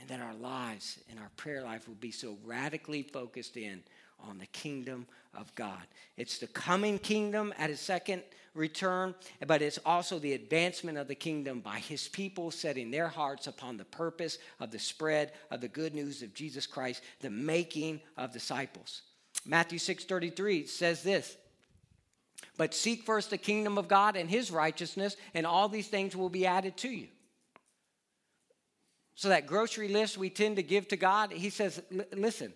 [0.00, 3.82] And that our lives and our prayer life will be so radically focused in
[4.18, 5.82] on the kingdom of God.
[6.16, 8.22] It's the coming kingdom at his second
[8.54, 9.14] return,
[9.46, 13.76] but it's also the advancement of the kingdom by his people setting their hearts upon
[13.76, 18.32] the purpose of the spread of the good news of Jesus Christ, the making of
[18.32, 19.02] disciples.
[19.44, 21.36] Matthew 6:33 says this,
[22.56, 26.28] but seek first the kingdom of God and his righteousness, and all these things will
[26.28, 27.08] be added to you.
[29.14, 32.52] So, that grocery list we tend to give to God, he says, listen,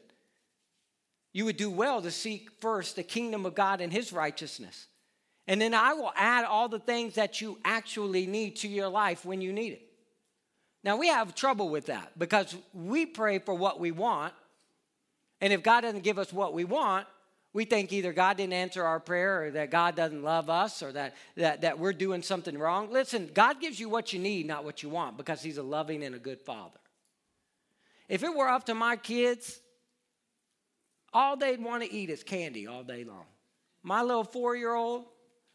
[1.32, 4.86] you would do well to seek first the kingdom of God and his righteousness.
[5.46, 9.24] And then I will add all the things that you actually need to your life
[9.24, 9.82] when you need it.
[10.82, 14.32] Now, we have trouble with that because we pray for what we want.
[15.40, 17.06] And if God doesn't give us what we want,
[17.52, 20.92] we think either God didn't answer our prayer or that God doesn't love us or
[20.92, 22.92] that, that, that we're doing something wrong.
[22.92, 26.04] Listen, God gives you what you need, not what you want, because He's a loving
[26.04, 26.78] and a good Father.
[28.08, 29.60] If it were up to my kids,
[31.12, 33.24] all they'd want to eat is candy all day long.
[33.82, 35.04] My little four year old,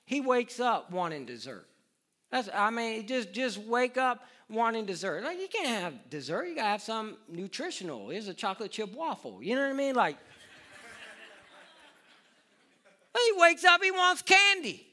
[0.05, 1.67] he wakes up wanting dessert.
[2.31, 5.23] That's, I mean, just, just wake up wanting dessert.
[5.23, 8.09] Like, you can't have dessert, you gotta have some nutritional.
[8.09, 9.41] Here's a chocolate chip waffle.
[9.41, 9.95] You know what I mean?
[9.95, 10.17] Like,
[13.13, 14.85] he wakes up, he wants candy.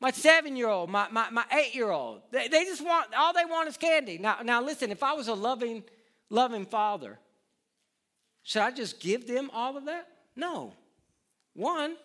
[0.00, 3.32] My seven year old, my, my, my eight year old, they, they just want, all
[3.32, 4.18] they want is candy.
[4.18, 5.82] Now, now, listen, if I was a loving,
[6.30, 7.18] loving father,
[8.48, 10.08] should I just give them all of that?
[10.34, 10.72] No.
[11.52, 11.96] One,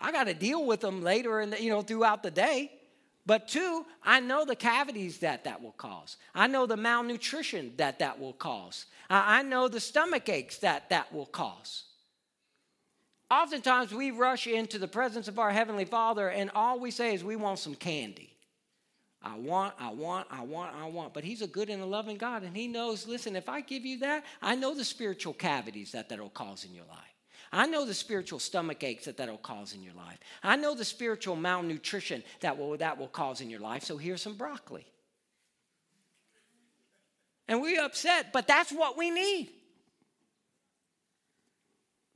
[0.00, 2.72] I got to deal with them later and you know throughout the day.
[3.26, 6.16] But two, I know the cavities that that will cause.
[6.34, 8.86] I know the malnutrition that that will cause.
[9.10, 11.84] I, know the stomach aches that that will cause.
[13.30, 17.22] Oftentimes we rush into the presence of our Heavenly Father and all we say is
[17.22, 18.31] we want some candy.
[19.24, 21.14] I want, I want, I want, I want.
[21.14, 23.84] But He's a good and a loving God, and He knows, listen, if I give
[23.84, 26.98] you that, I know the spiritual cavities that that'll cause in your life.
[27.52, 30.18] I know the spiritual stomach aches that that'll cause in your life.
[30.42, 33.84] I know the spiritual malnutrition that will, that will cause in your life.
[33.84, 34.86] So here's some broccoli.
[37.46, 39.50] And we're upset, but that's what we need.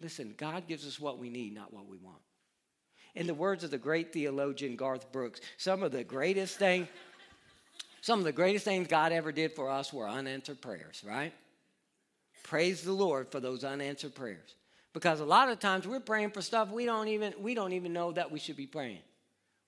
[0.00, 2.18] Listen, God gives us what we need, not what we want.
[3.16, 6.86] In the words of the great theologian Garth Brooks, some of the greatest thing,
[8.02, 11.32] some of the greatest things God ever did for us were unanswered prayers, right?
[12.44, 14.54] Praise the Lord for those unanswered prayers.
[14.92, 17.92] Because a lot of times we're praying for stuff we don't even we don't even
[17.92, 19.00] know that we should be praying.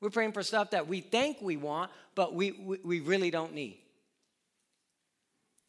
[0.01, 3.53] We're praying for stuff that we think we want, but we, we, we really don't
[3.53, 3.79] need.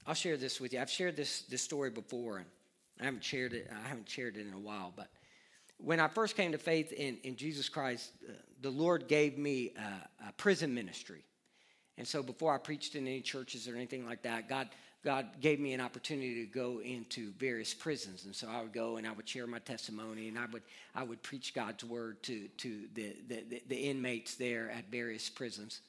[0.05, 0.79] I'll share this with you.
[0.79, 2.45] I've shared this, this story before, and
[3.01, 3.71] I haven't shared it.
[3.71, 4.93] I haven't shared it in a while.
[4.95, 5.07] But
[5.79, 9.73] when I first came to faith in, in Jesus Christ, uh, the Lord gave me
[9.77, 11.23] a, a prison ministry.
[11.97, 14.69] And so before I preached in any churches or anything like that, God
[15.03, 18.25] God gave me an opportunity to go into various prisons.
[18.25, 20.63] And so I would go and I would share my testimony and I would,
[20.93, 25.79] I would preach God's word to, to the, the, the inmates there at various prisons.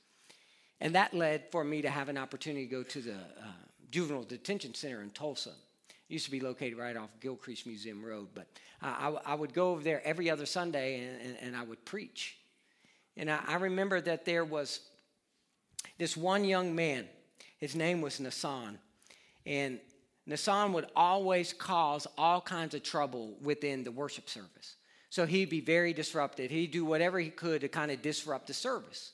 [0.81, 3.53] And that led for me to have an opportunity to go to the uh,
[3.91, 5.51] Juvenile Detention Center in Tulsa.
[6.11, 8.29] Used to be located right off Gilcrease Museum Road.
[8.35, 8.47] But
[8.83, 12.37] I, I, would go over there every other Sunday and, and, and I would preach.
[13.17, 14.81] And I, I remember that there was
[15.99, 17.07] this one young man.
[17.59, 18.77] His name was Nassan
[19.47, 19.81] and
[20.29, 24.77] Nassan would always cause all kinds of trouble within the worship service.
[25.09, 26.51] So he'd be very disruptive.
[26.51, 29.13] He'd do whatever he could to kind of disrupt the service.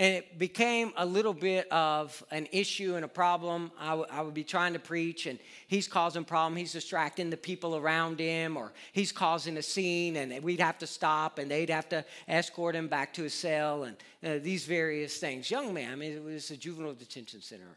[0.00, 3.70] And it became a little bit of an issue and a problem.
[3.78, 6.56] I, w- I would be trying to preach, and he's causing problem.
[6.56, 10.86] He's distracting the people around him, or he's causing a scene, and we'd have to
[10.86, 15.18] stop, and they'd have to escort him back to his cell, and uh, these various
[15.18, 15.50] things.
[15.50, 17.76] Young man, I mean, it was a juvenile detention center.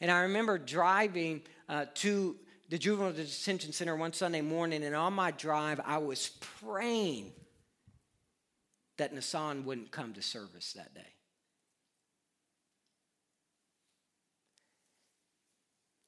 [0.00, 2.34] And I remember driving uh, to
[2.68, 6.30] the juvenile detention center one Sunday morning, and on my drive, I was
[6.60, 7.30] praying
[8.96, 11.06] that Nassan wouldn't come to service that day.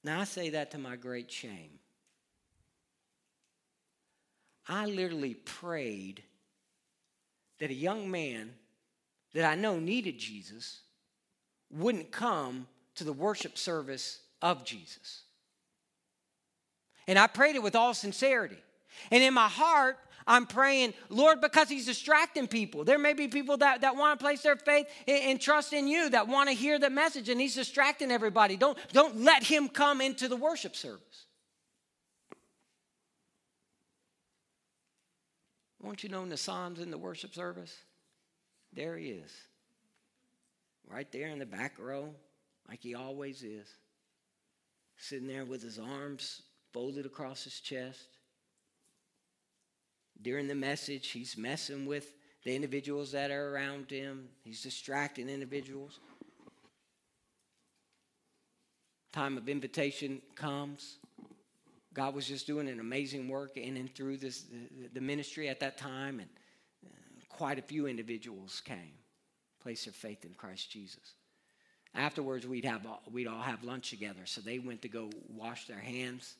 [0.02, 1.78] Now, I say that to my great shame.
[4.68, 6.22] I literally prayed
[7.58, 8.54] that a young man
[9.34, 10.80] that I know needed Jesus
[11.70, 15.22] wouldn't come to the worship service of Jesus.
[17.06, 18.58] And I prayed it with all sincerity.
[19.10, 22.84] And in my heart, I'm praying, Lord, because He's distracting people.
[22.84, 26.10] There may be people that, that want to place their faith and, trust in you,
[26.10, 28.56] that want to hear the message, and He's distracting everybody.
[28.56, 31.26] Don't, don't let Him come into the worship service.
[35.82, 37.74] Won't you know the Psalms in the worship service?
[38.72, 39.32] There he is.
[40.88, 42.14] Right there in the back row,
[42.68, 43.68] like he always is,
[44.96, 46.42] sitting there with his arms
[46.72, 48.06] folded across his chest.
[50.22, 52.12] During the message, he's messing with
[52.44, 56.00] the individuals that are around him, he's distracting individuals.
[59.12, 60.98] Time of invitation comes.
[61.92, 64.44] God was just doing an amazing work in and through this
[64.92, 66.28] the ministry at that time, and
[66.86, 66.88] uh,
[67.28, 68.94] quite a few individuals came,
[69.60, 71.14] placed their faith in Christ Jesus.
[71.94, 74.24] Afterwards, we'd, have, we'd all have lunch together.
[74.24, 76.36] So they went to go wash their hands,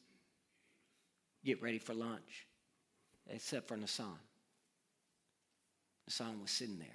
[1.44, 2.46] get ready for lunch,
[3.30, 4.18] except for Nassan.
[6.08, 6.88] Nassan was sitting there.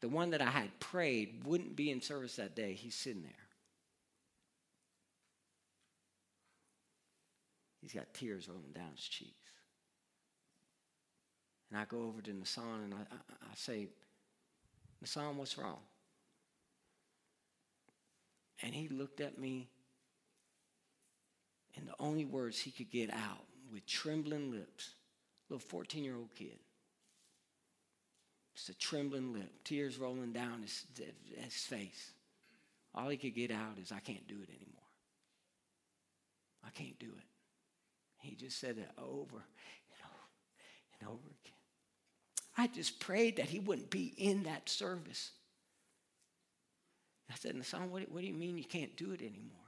[0.00, 3.32] The one that I had prayed wouldn't be in service that day, he's sitting there.
[7.82, 9.32] He's got tears rolling down his cheeks.
[11.70, 13.16] And I go over to Nassan and I, I,
[13.50, 13.88] I say,
[15.04, 15.80] Nassan, what's wrong?
[18.62, 19.68] And he looked at me,
[21.76, 24.90] and the only words he could get out with trembling lips,
[25.48, 26.58] little 14 year old kid,
[28.54, 30.84] just a trembling lip, tears rolling down his,
[31.36, 32.12] his face.
[32.94, 34.78] All he could get out is, I can't do it anymore.
[36.66, 37.24] I can't do it.
[38.18, 41.54] He just said it over and over and over again.
[42.56, 45.30] I just prayed that he wouldn't be in that service.
[47.30, 49.58] I said, Nassan, what, what do you mean you can't do it anymore?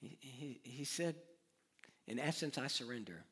[0.00, 1.14] He, he, he said,
[2.06, 3.24] in essence, I surrender.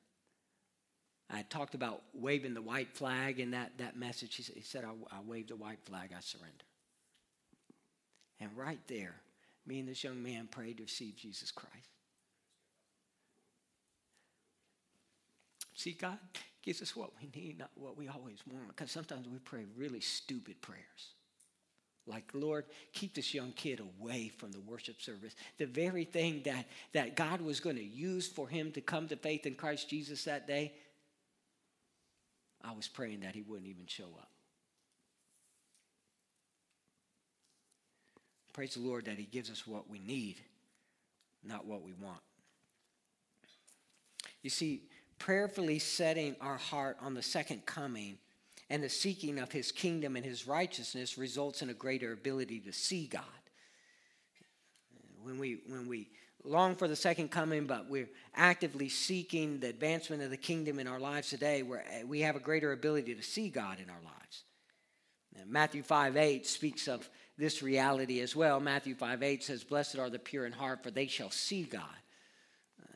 [1.30, 4.36] I talked about waving the white flag in that, that message.
[4.36, 6.64] He said, he said I, I waved the white flag, I surrender.
[8.40, 9.14] And right there,
[9.66, 11.88] me and this young man prayed to receive Jesus Christ.
[15.74, 16.18] See, God
[16.62, 18.68] gives us what we need, not what we always want.
[18.68, 21.14] Because sometimes we pray really stupid prayers.
[22.06, 25.34] Like, Lord, keep this young kid away from the worship service.
[25.56, 29.16] The very thing that, that God was going to use for him to come to
[29.16, 30.74] faith in Christ Jesus that day,
[32.62, 34.28] I was praying that he wouldn't even show up.
[38.52, 40.36] Praise the Lord that he gives us what we need,
[41.42, 42.20] not what we want.
[44.42, 44.82] You see,
[45.18, 48.18] prayerfully setting our heart on the second coming
[48.74, 52.72] and the seeking of his kingdom and his righteousness results in a greater ability to
[52.72, 53.22] see God.
[55.22, 56.08] When we, when we
[56.42, 60.88] long for the second coming, but we're actively seeking the advancement of the kingdom in
[60.88, 64.42] our lives today, where we have a greater ability to see God in our lives.
[65.36, 67.08] Now, Matthew 5 8 speaks of
[67.38, 68.58] this reality as well.
[68.58, 71.84] Matthew 5 8 says, Blessed are the pure in heart, for they shall see God.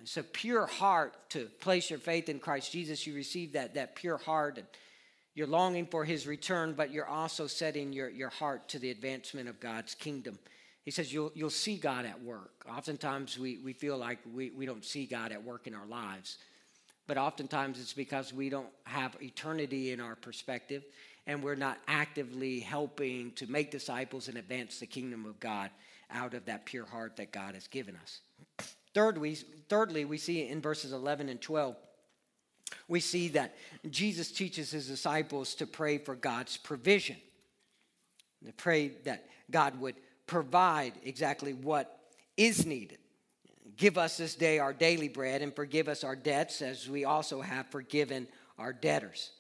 [0.03, 3.07] It's a pure heart to place your faith in Christ Jesus.
[3.07, 4.67] You receive that, that pure heart, and
[5.39, 9.49] you're longing for his return, but you're also setting your, your heart to the advancement
[9.49, 10.37] of God's kingdom.
[10.83, 12.67] He says you'll, you'll see God at work.
[12.69, 16.39] Oftentimes we, we feel like we, we don't see God at work in our lives.
[17.07, 20.83] But oftentimes it's because we don't have eternity in our perspective
[21.29, 25.71] and we're not actively helping to make disciples and advance the kingdom of God
[26.11, 28.23] out of that pure heart that God has given us.
[28.93, 29.37] Third, we,
[29.69, 31.77] thirdly, we see in verses 11 and 12,
[32.89, 33.55] we see that
[33.91, 37.17] Jesus teaches his disciples to pray for God's provision,
[38.45, 39.97] to pray that God would
[40.27, 41.99] provide exactly what
[42.37, 42.99] is needed.
[43.77, 47.41] Give us this day our daily bread and forgive us our debts as we also
[47.41, 48.27] have forgiven
[48.59, 49.31] our debtors.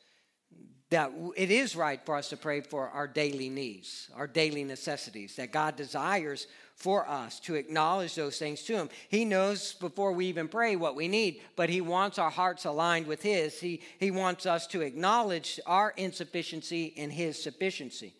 [0.90, 5.36] That it is right for us to pray for our daily needs, our daily necessities,
[5.36, 8.88] that God desires for us to acknowledge those things to Him.
[9.08, 13.06] He knows before we even pray what we need, but He wants our hearts aligned
[13.06, 13.60] with His.
[13.60, 18.14] He, he wants us to acknowledge our insufficiency and His sufficiency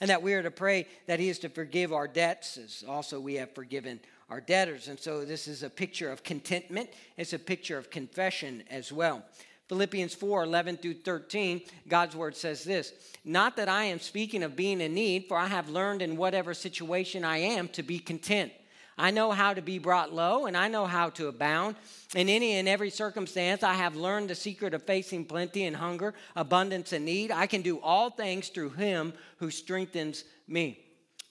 [0.00, 3.20] and that we are to pray that he is to forgive our debts as also
[3.20, 7.38] we have forgiven our debtors and so this is a picture of contentment it's a
[7.38, 9.22] picture of confession as well
[9.68, 12.92] philippians 4 11 through 13 god's word says this
[13.24, 16.54] not that i am speaking of being in need for i have learned in whatever
[16.54, 18.52] situation i am to be content
[18.96, 21.76] I know how to be brought low and I know how to abound.
[22.14, 26.14] In any and every circumstance, I have learned the secret of facing plenty and hunger,
[26.36, 27.32] abundance and need.
[27.32, 30.83] I can do all things through him who strengthens me.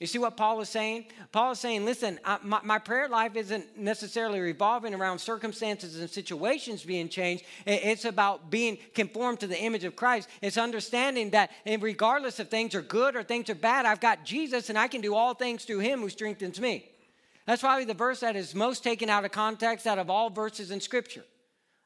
[0.04, 1.06] You see what Paul is saying?
[1.32, 6.10] Paul is saying, listen, I, my, my, prayer life isn't necessarily revolving around circumstances and
[6.10, 7.45] situations being changed.
[7.66, 10.28] It's about being conformed to the image of Christ.
[10.41, 14.68] It's understanding that regardless if things are good or things are bad, I've got Jesus
[14.70, 16.84] and I can do all things through him who strengthens me.
[17.45, 20.70] That's probably the verse that is most taken out of context out of all verses
[20.70, 21.24] in Scripture.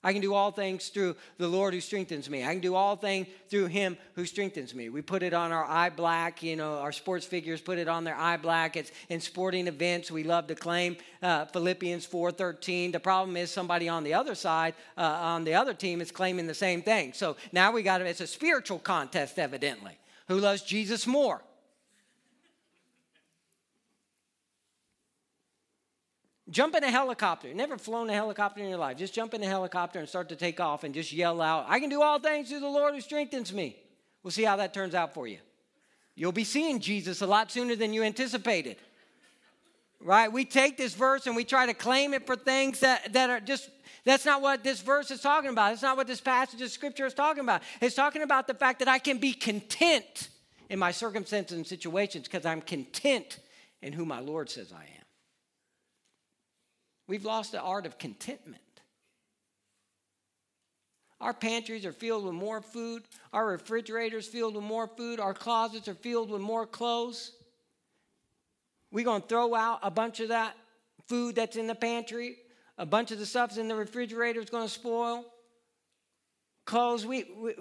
[0.07, 2.45] I can do all things through the Lord who strengthens me.
[2.45, 4.87] I can do all things through Him who strengthens me.
[4.87, 8.05] We put it on our eye black, you know, our sports figures put it on
[8.05, 8.77] their eye black.
[8.77, 10.09] It's in sporting events.
[10.09, 12.93] We love to claim uh, Philippians 4:13.
[12.93, 16.47] The problem is somebody on the other side, uh, on the other team, is claiming
[16.47, 17.11] the same thing.
[17.11, 19.97] So now we got it's a spiritual contest, evidently.
[20.29, 21.41] Who loves Jesus more?
[26.49, 27.53] Jump in a helicopter.
[27.53, 28.97] Never flown a helicopter in your life.
[28.97, 31.79] Just jump in a helicopter and start to take off and just yell out, I
[31.79, 33.75] can do all things through the Lord who strengthens me.
[34.23, 35.39] We'll see how that turns out for you.
[36.15, 38.77] You'll be seeing Jesus a lot sooner than you anticipated.
[39.99, 40.31] Right?
[40.31, 43.39] We take this verse and we try to claim it for things that, that are
[43.39, 43.69] just,
[44.05, 45.73] that's not what this verse is talking about.
[45.73, 47.61] It's not what this passage of scripture is talking about.
[47.81, 50.29] It's talking about the fact that I can be content
[50.69, 53.39] in my circumstances and situations because I'm content
[53.81, 54.96] in who my Lord says I am.
[57.07, 58.61] We've lost the art of contentment.
[61.19, 63.03] Our pantries are filled with more food.
[63.33, 65.19] Our refrigerators filled with more food.
[65.19, 67.31] Our closets are filled with more clothes.
[68.91, 70.55] We're going to throw out a bunch of that
[71.07, 72.37] food that's in the pantry.
[72.77, 75.25] A bunch of the stuff's in the refrigerator is going to spoil.
[76.65, 77.53] Clothes, we, we,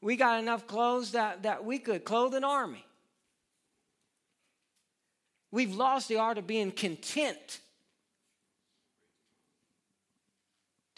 [0.00, 2.84] we got enough clothes that, that we could clothe an army.
[5.50, 7.60] We've lost the art of being content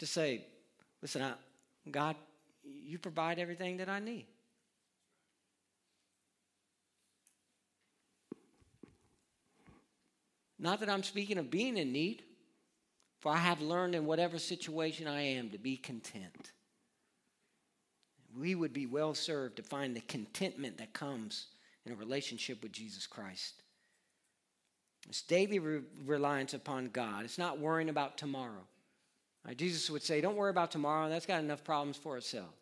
[0.01, 0.43] to say,
[1.03, 1.33] listen, I,
[1.91, 2.15] God,
[2.63, 4.25] you provide everything that I need.
[10.57, 12.23] Not that I'm speaking of being in need,
[13.19, 16.51] for I have learned in whatever situation I am to be content.
[18.35, 21.45] We would be well served to find the contentment that comes
[21.85, 23.61] in a relationship with Jesus Christ.
[25.07, 27.23] It's daily re- reliance upon God.
[27.23, 28.65] It's not worrying about tomorrow.
[29.45, 31.09] Right, Jesus would say, Don't worry about tomorrow.
[31.09, 32.53] That's got enough problems for itself.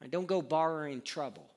[0.00, 1.48] Right, don't go borrowing trouble.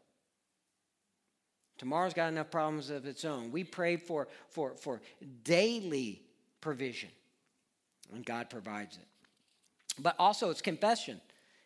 [1.78, 3.52] Tomorrow's got enough problems of its own.
[3.52, 5.02] We pray for, for, for
[5.44, 6.22] daily
[6.62, 7.10] provision,
[8.14, 9.08] and God provides it.
[10.00, 11.20] But also, it's confession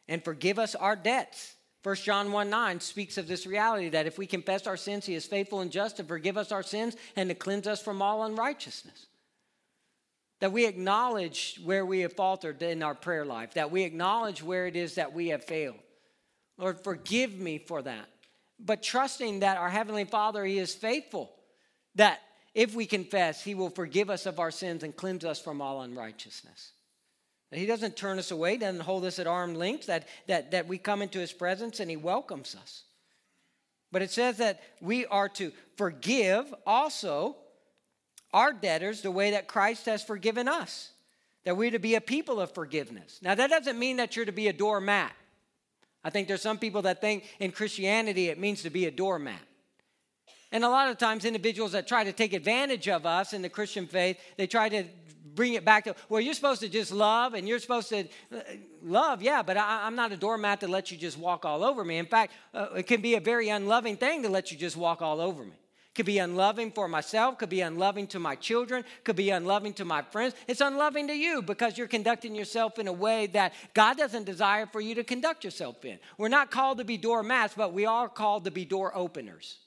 [0.08, 1.56] and forgive us our debts.
[1.84, 5.14] 1 John 1 9 speaks of this reality that if we confess our sins, he
[5.16, 8.24] is faithful and just to forgive us our sins and to cleanse us from all
[8.24, 9.08] unrighteousness.
[10.42, 14.68] That we acknowledge where we have faltered in our prayer life, that we acknowledge where
[14.68, 15.80] it is that we have failed.
[16.58, 18.08] Lord, forgive me for that.
[18.60, 21.32] But trusting that our Heavenly Father, He is faithful,
[21.96, 22.22] that
[22.54, 25.82] if we confess, he will forgive us of our sins and cleanse us from all
[25.82, 26.72] unrighteousness.
[27.52, 30.68] That He doesn't turn us away, doesn't hold us at arm's length, that, that, that
[30.68, 32.84] we come into his presence and he welcomes us.
[33.92, 37.36] But it says that we are to forgive also
[38.36, 40.92] our debtors the way that Christ has forgiven us,
[41.46, 43.20] that we're to be a people of forgiveness.
[43.22, 45.14] Now, that doesn't mean that you're to be a doormat.
[46.04, 49.40] I think there's some people that think in Christianity it means to be a doormat.
[50.52, 53.50] And a lot of times, individuals that try to take advantage of us in the
[53.50, 54.84] Christian faith, they try to
[55.34, 58.02] bring it back to, well, you're supposed to just love and you're supposed to
[58.34, 58.40] uh,
[58.84, 61.86] love, yeah, but I, am not a doormat to let you just walk all over
[61.86, 61.98] me.
[61.98, 65.02] In fact, uh, it can be a very unloving thing to let you just walk
[65.02, 65.56] all over me.
[65.96, 69.86] Could be unloving for myself, could be unloving to my children, could be unloving to
[69.86, 70.36] my friends.
[70.46, 74.66] It's unloving to you because you're conducting yourself in a way that God doesn't desire
[74.66, 75.98] for you to conduct yourself in.
[76.18, 79.58] We're not called to be doormats, but we are called to be door openers.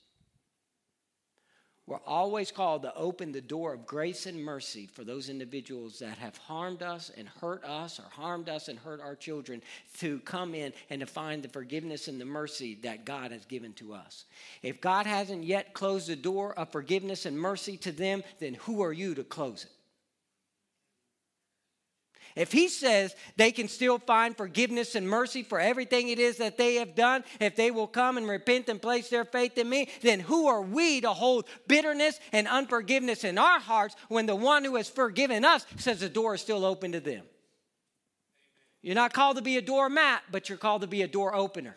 [1.88, 6.18] We're always called to open the door of grace and mercy for those individuals that
[6.18, 9.62] have harmed us and hurt us or harmed us and hurt our children
[10.00, 13.72] to come in and to find the forgiveness and the mercy that God has given
[13.74, 14.26] to us.
[14.62, 18.82] If God hasn't yet closed the door of forgiveness and mercy to them, then who
[18.82, 19.70] are you to close it?
[22.38, 26.56] If he says they can still find forgiveness and mercy for everything it is that
[26.56, 29.88] they have done, if they will come and repent and place their faith in me,
[30.02, 34.64] then who are we to hold bitterness and unforgiveness in our hearts when the one
[34.64, 37.24] who has forgiven us says the door is still open to them?
[38.82, 41.76] You're not called to be a doormat, but you're called to be a door opener.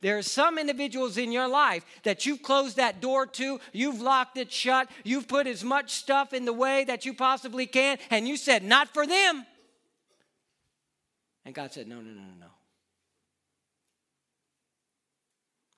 [0.00, 4.38] There are some individuals in your life that you've closed that door to, you've locked
[4.38, 8.26] it shut, you've put as much stuff in the way that you possibly can, and
[8.26, 9.44] you said, Not for them.
[11.46, 12.46] And God said, No, no, no, no, no.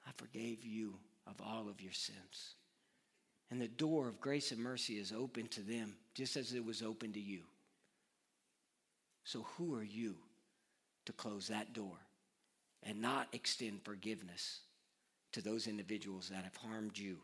[0.07, 0.95] I forgave you
[1.27, 2.55] of all of your sins.
[3.51, 6.83] And the door of grace and mercy is open to them, just as it was
[6.83, 7.43] open to you.
[9.25, 10.17] So, who are you
[11.05, 11.99] to close that door
[12.83, 14.61] and not extend forgiveness
[15.33, 17.19] to those individuals that have harmed you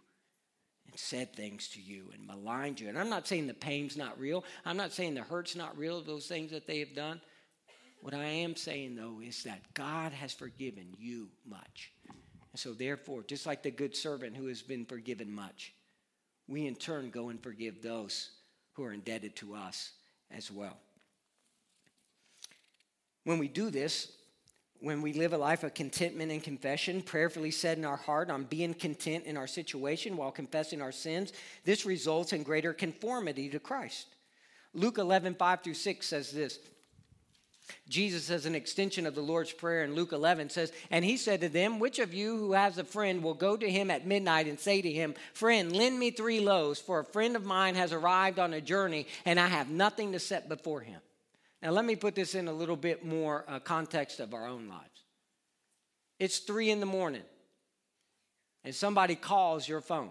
[0.87, 2.91] and said things to you and maligned you?
[2.91, 6.03] And I'm not saying the pain's not real, I'm not saying the hurt's not real,
[6.03, 7.23] those things that they have done.
[8.05, 11.91] What I am saying, though, is that God has forgiven you much.
[12.07, 15.73] And so, therefore, just like the good servant who has been forgiven much,
[16.47, 18.33] we in turn go and forgive those
[18.75, 19.93] who are indebted to us
[20.31, 20.77] as well.
[23.25, 24.13] When we do this,
[24.81, 28.45] when we live a life of contentment and confession, prayerfully said in our heart on
[28.45, 31.33] being content in our situation while confessing our sins,
[31.65, 34.09] this results in greater conformity to Christ.
[34.75, 36.59] Luke 11, 5 through 6 says this
[37.89, 41.41] Jesus, as an extension of the Lord's Prayer in Luke 11, says, And he said
[41.41, 44.47] to them, Which of you who has a friend will go to him at midnight
[44.47, 47.93] and say to him, Friend, lend me three loaves, for a friend of mine has
[47.93, 51.01] arrived on a journey, and I have nothing to set before him?
[51.63, 54.69] Now, let me put this in a little bit more uh, context of our own
[54.69, 55.05] lives.
[56.19, 57.23] It's three in the morning,
[58.63, 60.11] and somebody calls your phone.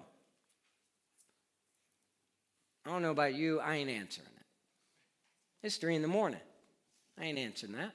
[2.85, 4.45] I don't know about you, I ain't answering it.
[5.61, 6.41] It's three in the morning.
[7.19, 7.93] I ain't answering that.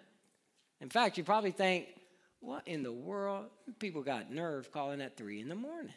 [0.81, 1.87] In fact, you probably think,
[2.41, 3.47] what in the world?
[3.79, 5.95] People got nerve calling at three in the morning.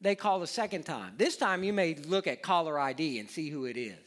[0.00, 1.14] They call a second time.
[1.16, 3.98] This time you may look at caller ID and see who it is.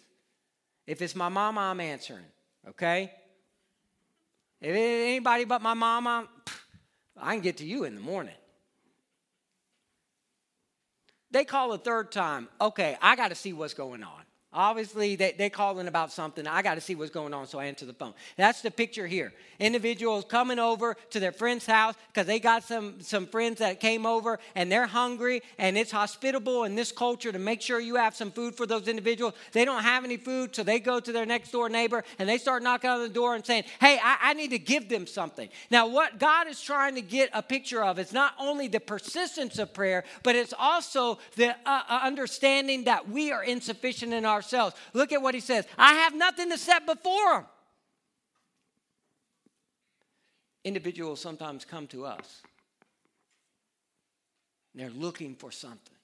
[0.87, 2.25] If it's my mama, I'm answering,
[2.69, 3.11] okay?
[4.61, 6.27] If it's anybody but my mama,
[7.17, 8.35] I can get to you in the morning.
[11.31, 14.24] They call a third time, okay, I got to see what's going on.
[14.55, 16.47] Obviously, they, they're calling about something.
[16.47, 18.13] I got to see what's going on, so I answer the phone.
[18.37, 19.33] That's the picture here.
[19.59, 24.05] Individuals coming over to their friend's house because they got some, some friends that came
[24.05, 28.15] over and they're hungry and it's hospitable in this culture to make sure you have
[28.15, 29.33] some food for those individuals.
[29.51, 32.37] They don't have any food, so they go to their next door neighbor and they
[32.37, 35.49] start knocking on the door and saying, Hey, I, I need to give them something.
[35.69, 39.59] Now, what God is trying to get a picture of is not only the persistence
[39.59, 44.41] of prayer, but it's also the uh, uh understanding that we are insufficient in our
[44.45, 44.75] ourselves.
[44.93, 47.45] Look at what he says I have nothing to set before them.
[50.63, 52.41] Individuals sometimes come to us,
[54.73, 55.95] they're looking for something.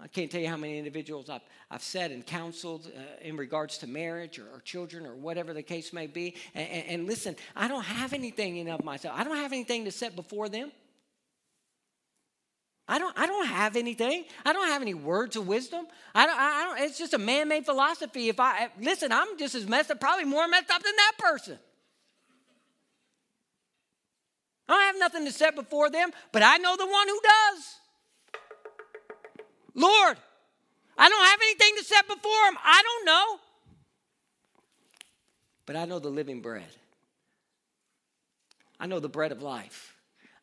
[0.00, 1.42] I can't tell you how many individuals I've,
[1.72, 5.62] I've said and counseled uh, in regards to marriage or, or, children or whatever the
[5.62, 6.36] case may be.
[6.54, 9.18] And, and, and listen, I don't have anything in of myself.
[9.18, 10.70] I don't have anything to set before them.
[12.88, 14.24] I don't, I don't have anything.
[14.46, 15.86] I don't have any words of wisdom.
[16.14, 18.30] I don't, I don't, it's just a man made philosophy.
[18.30, 21.58] If I, listen, I'm just as messed up, probably more messed up than that person.
[24.68, 27.76] I don't have nothing to set before them, but I know the one who does.
[29.74, 30.16] Lord,
[30.96, 32.56] I don't have anything to set before him.
[32.64, 33.38] I don't know.
[35.66, 36.68] But I know the living bread.
[38.80, 39.97] I know the bread of life.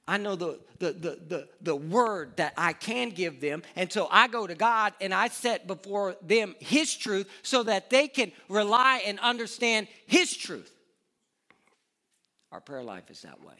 [0.08, 3.64] I know the, the, the, the, the word that I can give them.
[3.76, 7.90] And so I go to God and I set before them His truth so that
[7.90, 10.72] they can rely and understand His truth.
[12.52, 13.56] Our prayer life is that way.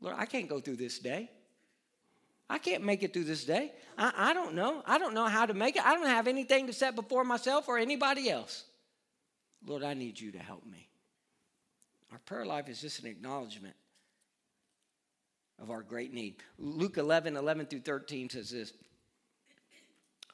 [0.00, 1.30] Lord, I can't go through this day.
[2.48, 3.72] I can't make it through this day.
[3.98, 4.82] I, I don't know.
[4.86, 5.84] I don't know how to make it.
[5.84, 8.64] I don't have anything to set before myself or anybody else.
[9.66, 10.88] Lord, I need you to help me.
[12.12, 13.74] Our prayer life is just an acknowledgement
[15.60, 16.36] of our great need.
[16.58, 18.72] Luke 11, 11 through 13 says this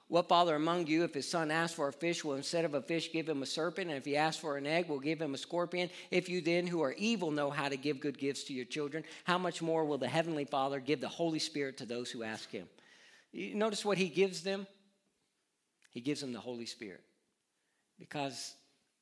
[0.09, 2.83] What father among you, if his son asks for a fish, will instead of a
[2.83, 3.89] fish give him a serpent?
[3.89, 5.91] And if he asks for an egg, will give him a scorpion?
[6.11, 9.05] If you then, who are evil, know how to give good gifts to your children,
[9.25, 12.51] how much more will the heavenly Father give the Holy Spirit to those who ask
[12.51, 12.69] him?
[13.33, 14.67] You notice what he gives them?
[15.91, 17.03] He gives them the Holy Spirit.
[17.99, 18.55] Because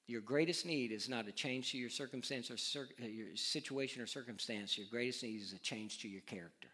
[0.08, 4.02] your greatest need is not a change to your circumstance or cir- uh, your situation
[4.02, 4.76] or circumstance.
[4.76, 6.68] Your greatest need is a change to your character.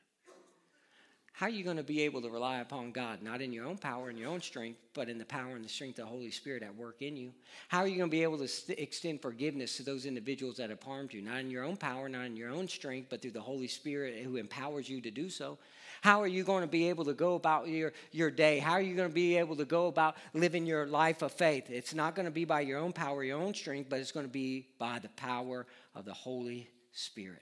[1.32, 3.76] How are you going to be able to rely upon God, not in your own
[3.76, 6.30] power and your own strength, but in the power and the strength of the Holy
[6.30, 7.32] Spirit at work in you?
[7.66, 10.70] How are you going to be able to st- extend forgiveness to those individuals that
[10.70, 13.32] have harmed you, not in your own power, not in your own strength, but through
[13.32, 15.59] the Holy Spirit who empowers you to do so?
[16.05, 18.59] How are you going to be able to go about your, your day?
[18.59, 21.71] How are you going to be able to go about living your life of faith?
[21.71, 24.27] It's not going to be by your own power, your own strength, but it's going
[24.27, 27.41] to be by the power of the Holy Spirit.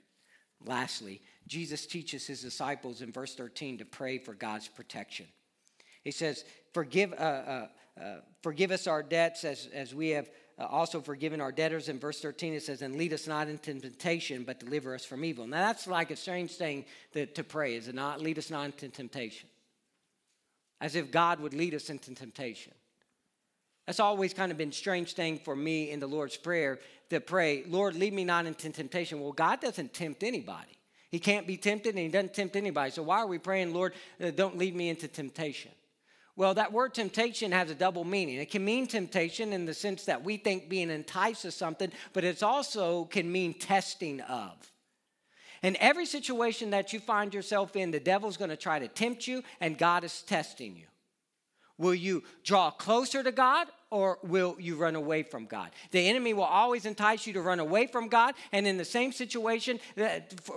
[0.63, 5.25] Lastly, Jesus teaches his disciples in verse 13 to pray for God's protection.
[6.05, 7.67] He says, Forgive, uh, uh,
[7.99, 10.29] uh, forgive us our debts as, as we have
[10.59, 11.89] uh, also forgiven our debtors.
[11.89, 15.25] In verse 13, it says, And lead us not into temptation, but deliver us from
[15.25, 15.47] evil.
[15.47, 18.21] Now, that's like a strange thing that, to pray, is it not?
[18.21, 19.49] Lead us not into temptation.
[20.79, 22.73] As if God would lead us into temptation.
[23.85, 26.79] That's always kind of been strange thing for me in the Lord's Prayer
[27.09, 29.19] to pray, Lord, lead me not into temptation.
[29.19, 30.77] Well, God doesn't tempt anybody.
[31.11, 32.91] He can't be tempted and he doesn't tempt anybody.
[32.91, 35.71] So why are we praying, Lord, uh, don't lead me into temptation?
[36.35, 38.37] Well, that word temptation has a double meaning.
[38.37, 42.23] It can mean temptation in the sense that we think being enticed to something, but
[42.23, 44.53] it also can mean testing of.
[45.61, 49.27] In every situation that you find yourself in, the devil's going to try to tempt
[49.27, 50.87] you, and God is testing you.
[51.77, 55.69] Will you draw closer to God or will you run away from God?
[55.91, 58.33] The enemy will always entice you to run away from God.
[58.51, 59.79] And in the same situation,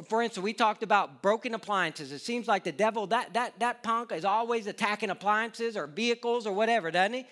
[0.09, 2.13] for instance, we talked about broken appliances.
[2.13, 6.47] It seems like the devil, that, that, that punk is always attacking appliances or vehicles
[6.47, 7.27] or whatever, doesn't he?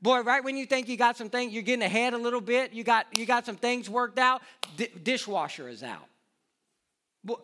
[0.00, 2.72] Boy, right when you think you got some things, you're getting ahead a little bit,
[2.72, 4.42] you got, you got some things worked out,
[4.76, 6.06] D- dishwasher is out.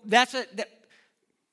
[0.04, 0.70] That's a, that,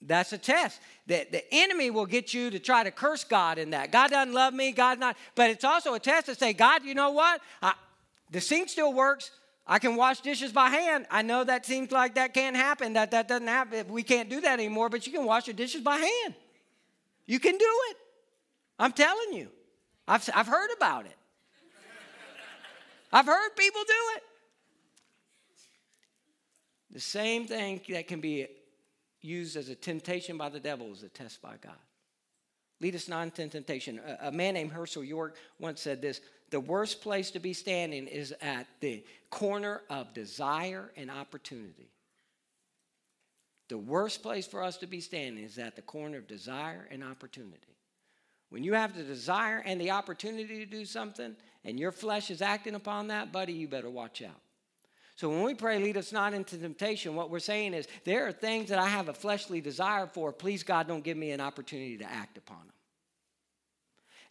[0.07, 0.79] that's a test.
[1.07, 3.91] The, the enemy will get you to try to curse God in that.
[3.91, 5.17] God doesn't love me, God not.
[5.33, 7.41] But it's also a test to say, God, you know what?
[7.61, 7.73] I,
[8.31, 9.31] the sink still works.
[9.67, 11.07] I can wash dishes by hand.
[11.09, 13.87] I know that seems like that can't happen, that that doesn't happen.
[13.87, 16.35] We can't do that anymore, but you can wash your dishes by hand.
[17.25, 17.97] You can do it.
[18.77, 19.49] I'm telling you.
[20.07, 21.17] I've, I've heard about it.
[23.11, 24.23] I've heard people do it.
[26.91, 28.47] The same thing that can be
[29.25, 31.73] used as a temptation by the devil is a test by God.
[32.81, 33.99] Lead us not into temptation.
[34.05, 38.07] A, a man named Hershael York once said this The worst place to be standing
[38.07, 41.89] is at the corner of desire and opportunity.
[43.67, 47.03] The worst place for us to be standing is at the corner of desire and
[47.03, 47.75] opportunity.
[48.49, 52.41] When you have the desire and the opportunity to do something and your flesh is
[52.41, 54.39] acting upon that, buddy, you better watch out.
[55.15, 58.33] So when we pray, lead us not into temptation, what we're saying is there are
[58.33, 60.33] things that I have a fleshly desire for.
[60.33, 62.75] Please, God, don't give me an opportunity to act upon them.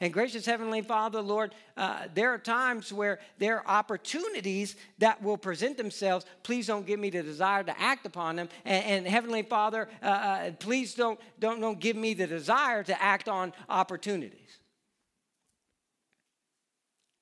[0.01, 5.39] And gracious Heavenly Father, Lord, uh, there are times where there are opportunities that will
[5.39, 6.27] present themselves.
[6.43, 8.49] Please don't give me the desire to act upon them.
[8.67, 13.03] And, and Heavenly Father, uh, uh, please don't, don't, don't give me the desire to
[13.03, 14.59] act on opportunities.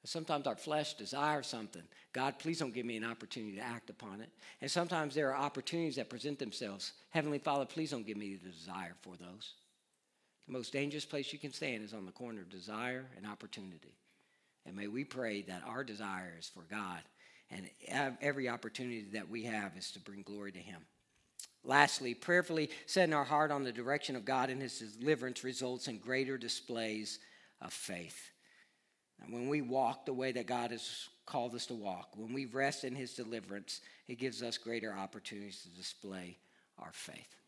[0.05, 1.83] Sometimes our flesh desires something.
[2.13, 4.29] God, please don't give me an opportunity to act upon it.
[4.61, 6.93] And sometimes there are opportunities that present themselves.
[7.11, 9.55] Heavenly Father, please don't give me the desire for those.
[10.47, 13.95] The most dangerous place you can stand is on the corner of desire and opportunity.
[14.67, 17.01] And may we pray that our desire is for God
[17.51, 17.69] and
[18.21, 20.81] every opportunity that we have is to bring glory to Him.
[21.65, 25.99] Lastly, prayerfully setting our heart on the direction of God and His deliverance results in
[25.99, 27.19] greater displays
[27.61, 28.31] of faith.
[29.23, 32.47] And when we walk the way that God has called us to walk, when we
[32.47, 36.39] rest in His deliverance, it gives us greater opportunities to display
[36.79, 37.42] our faith.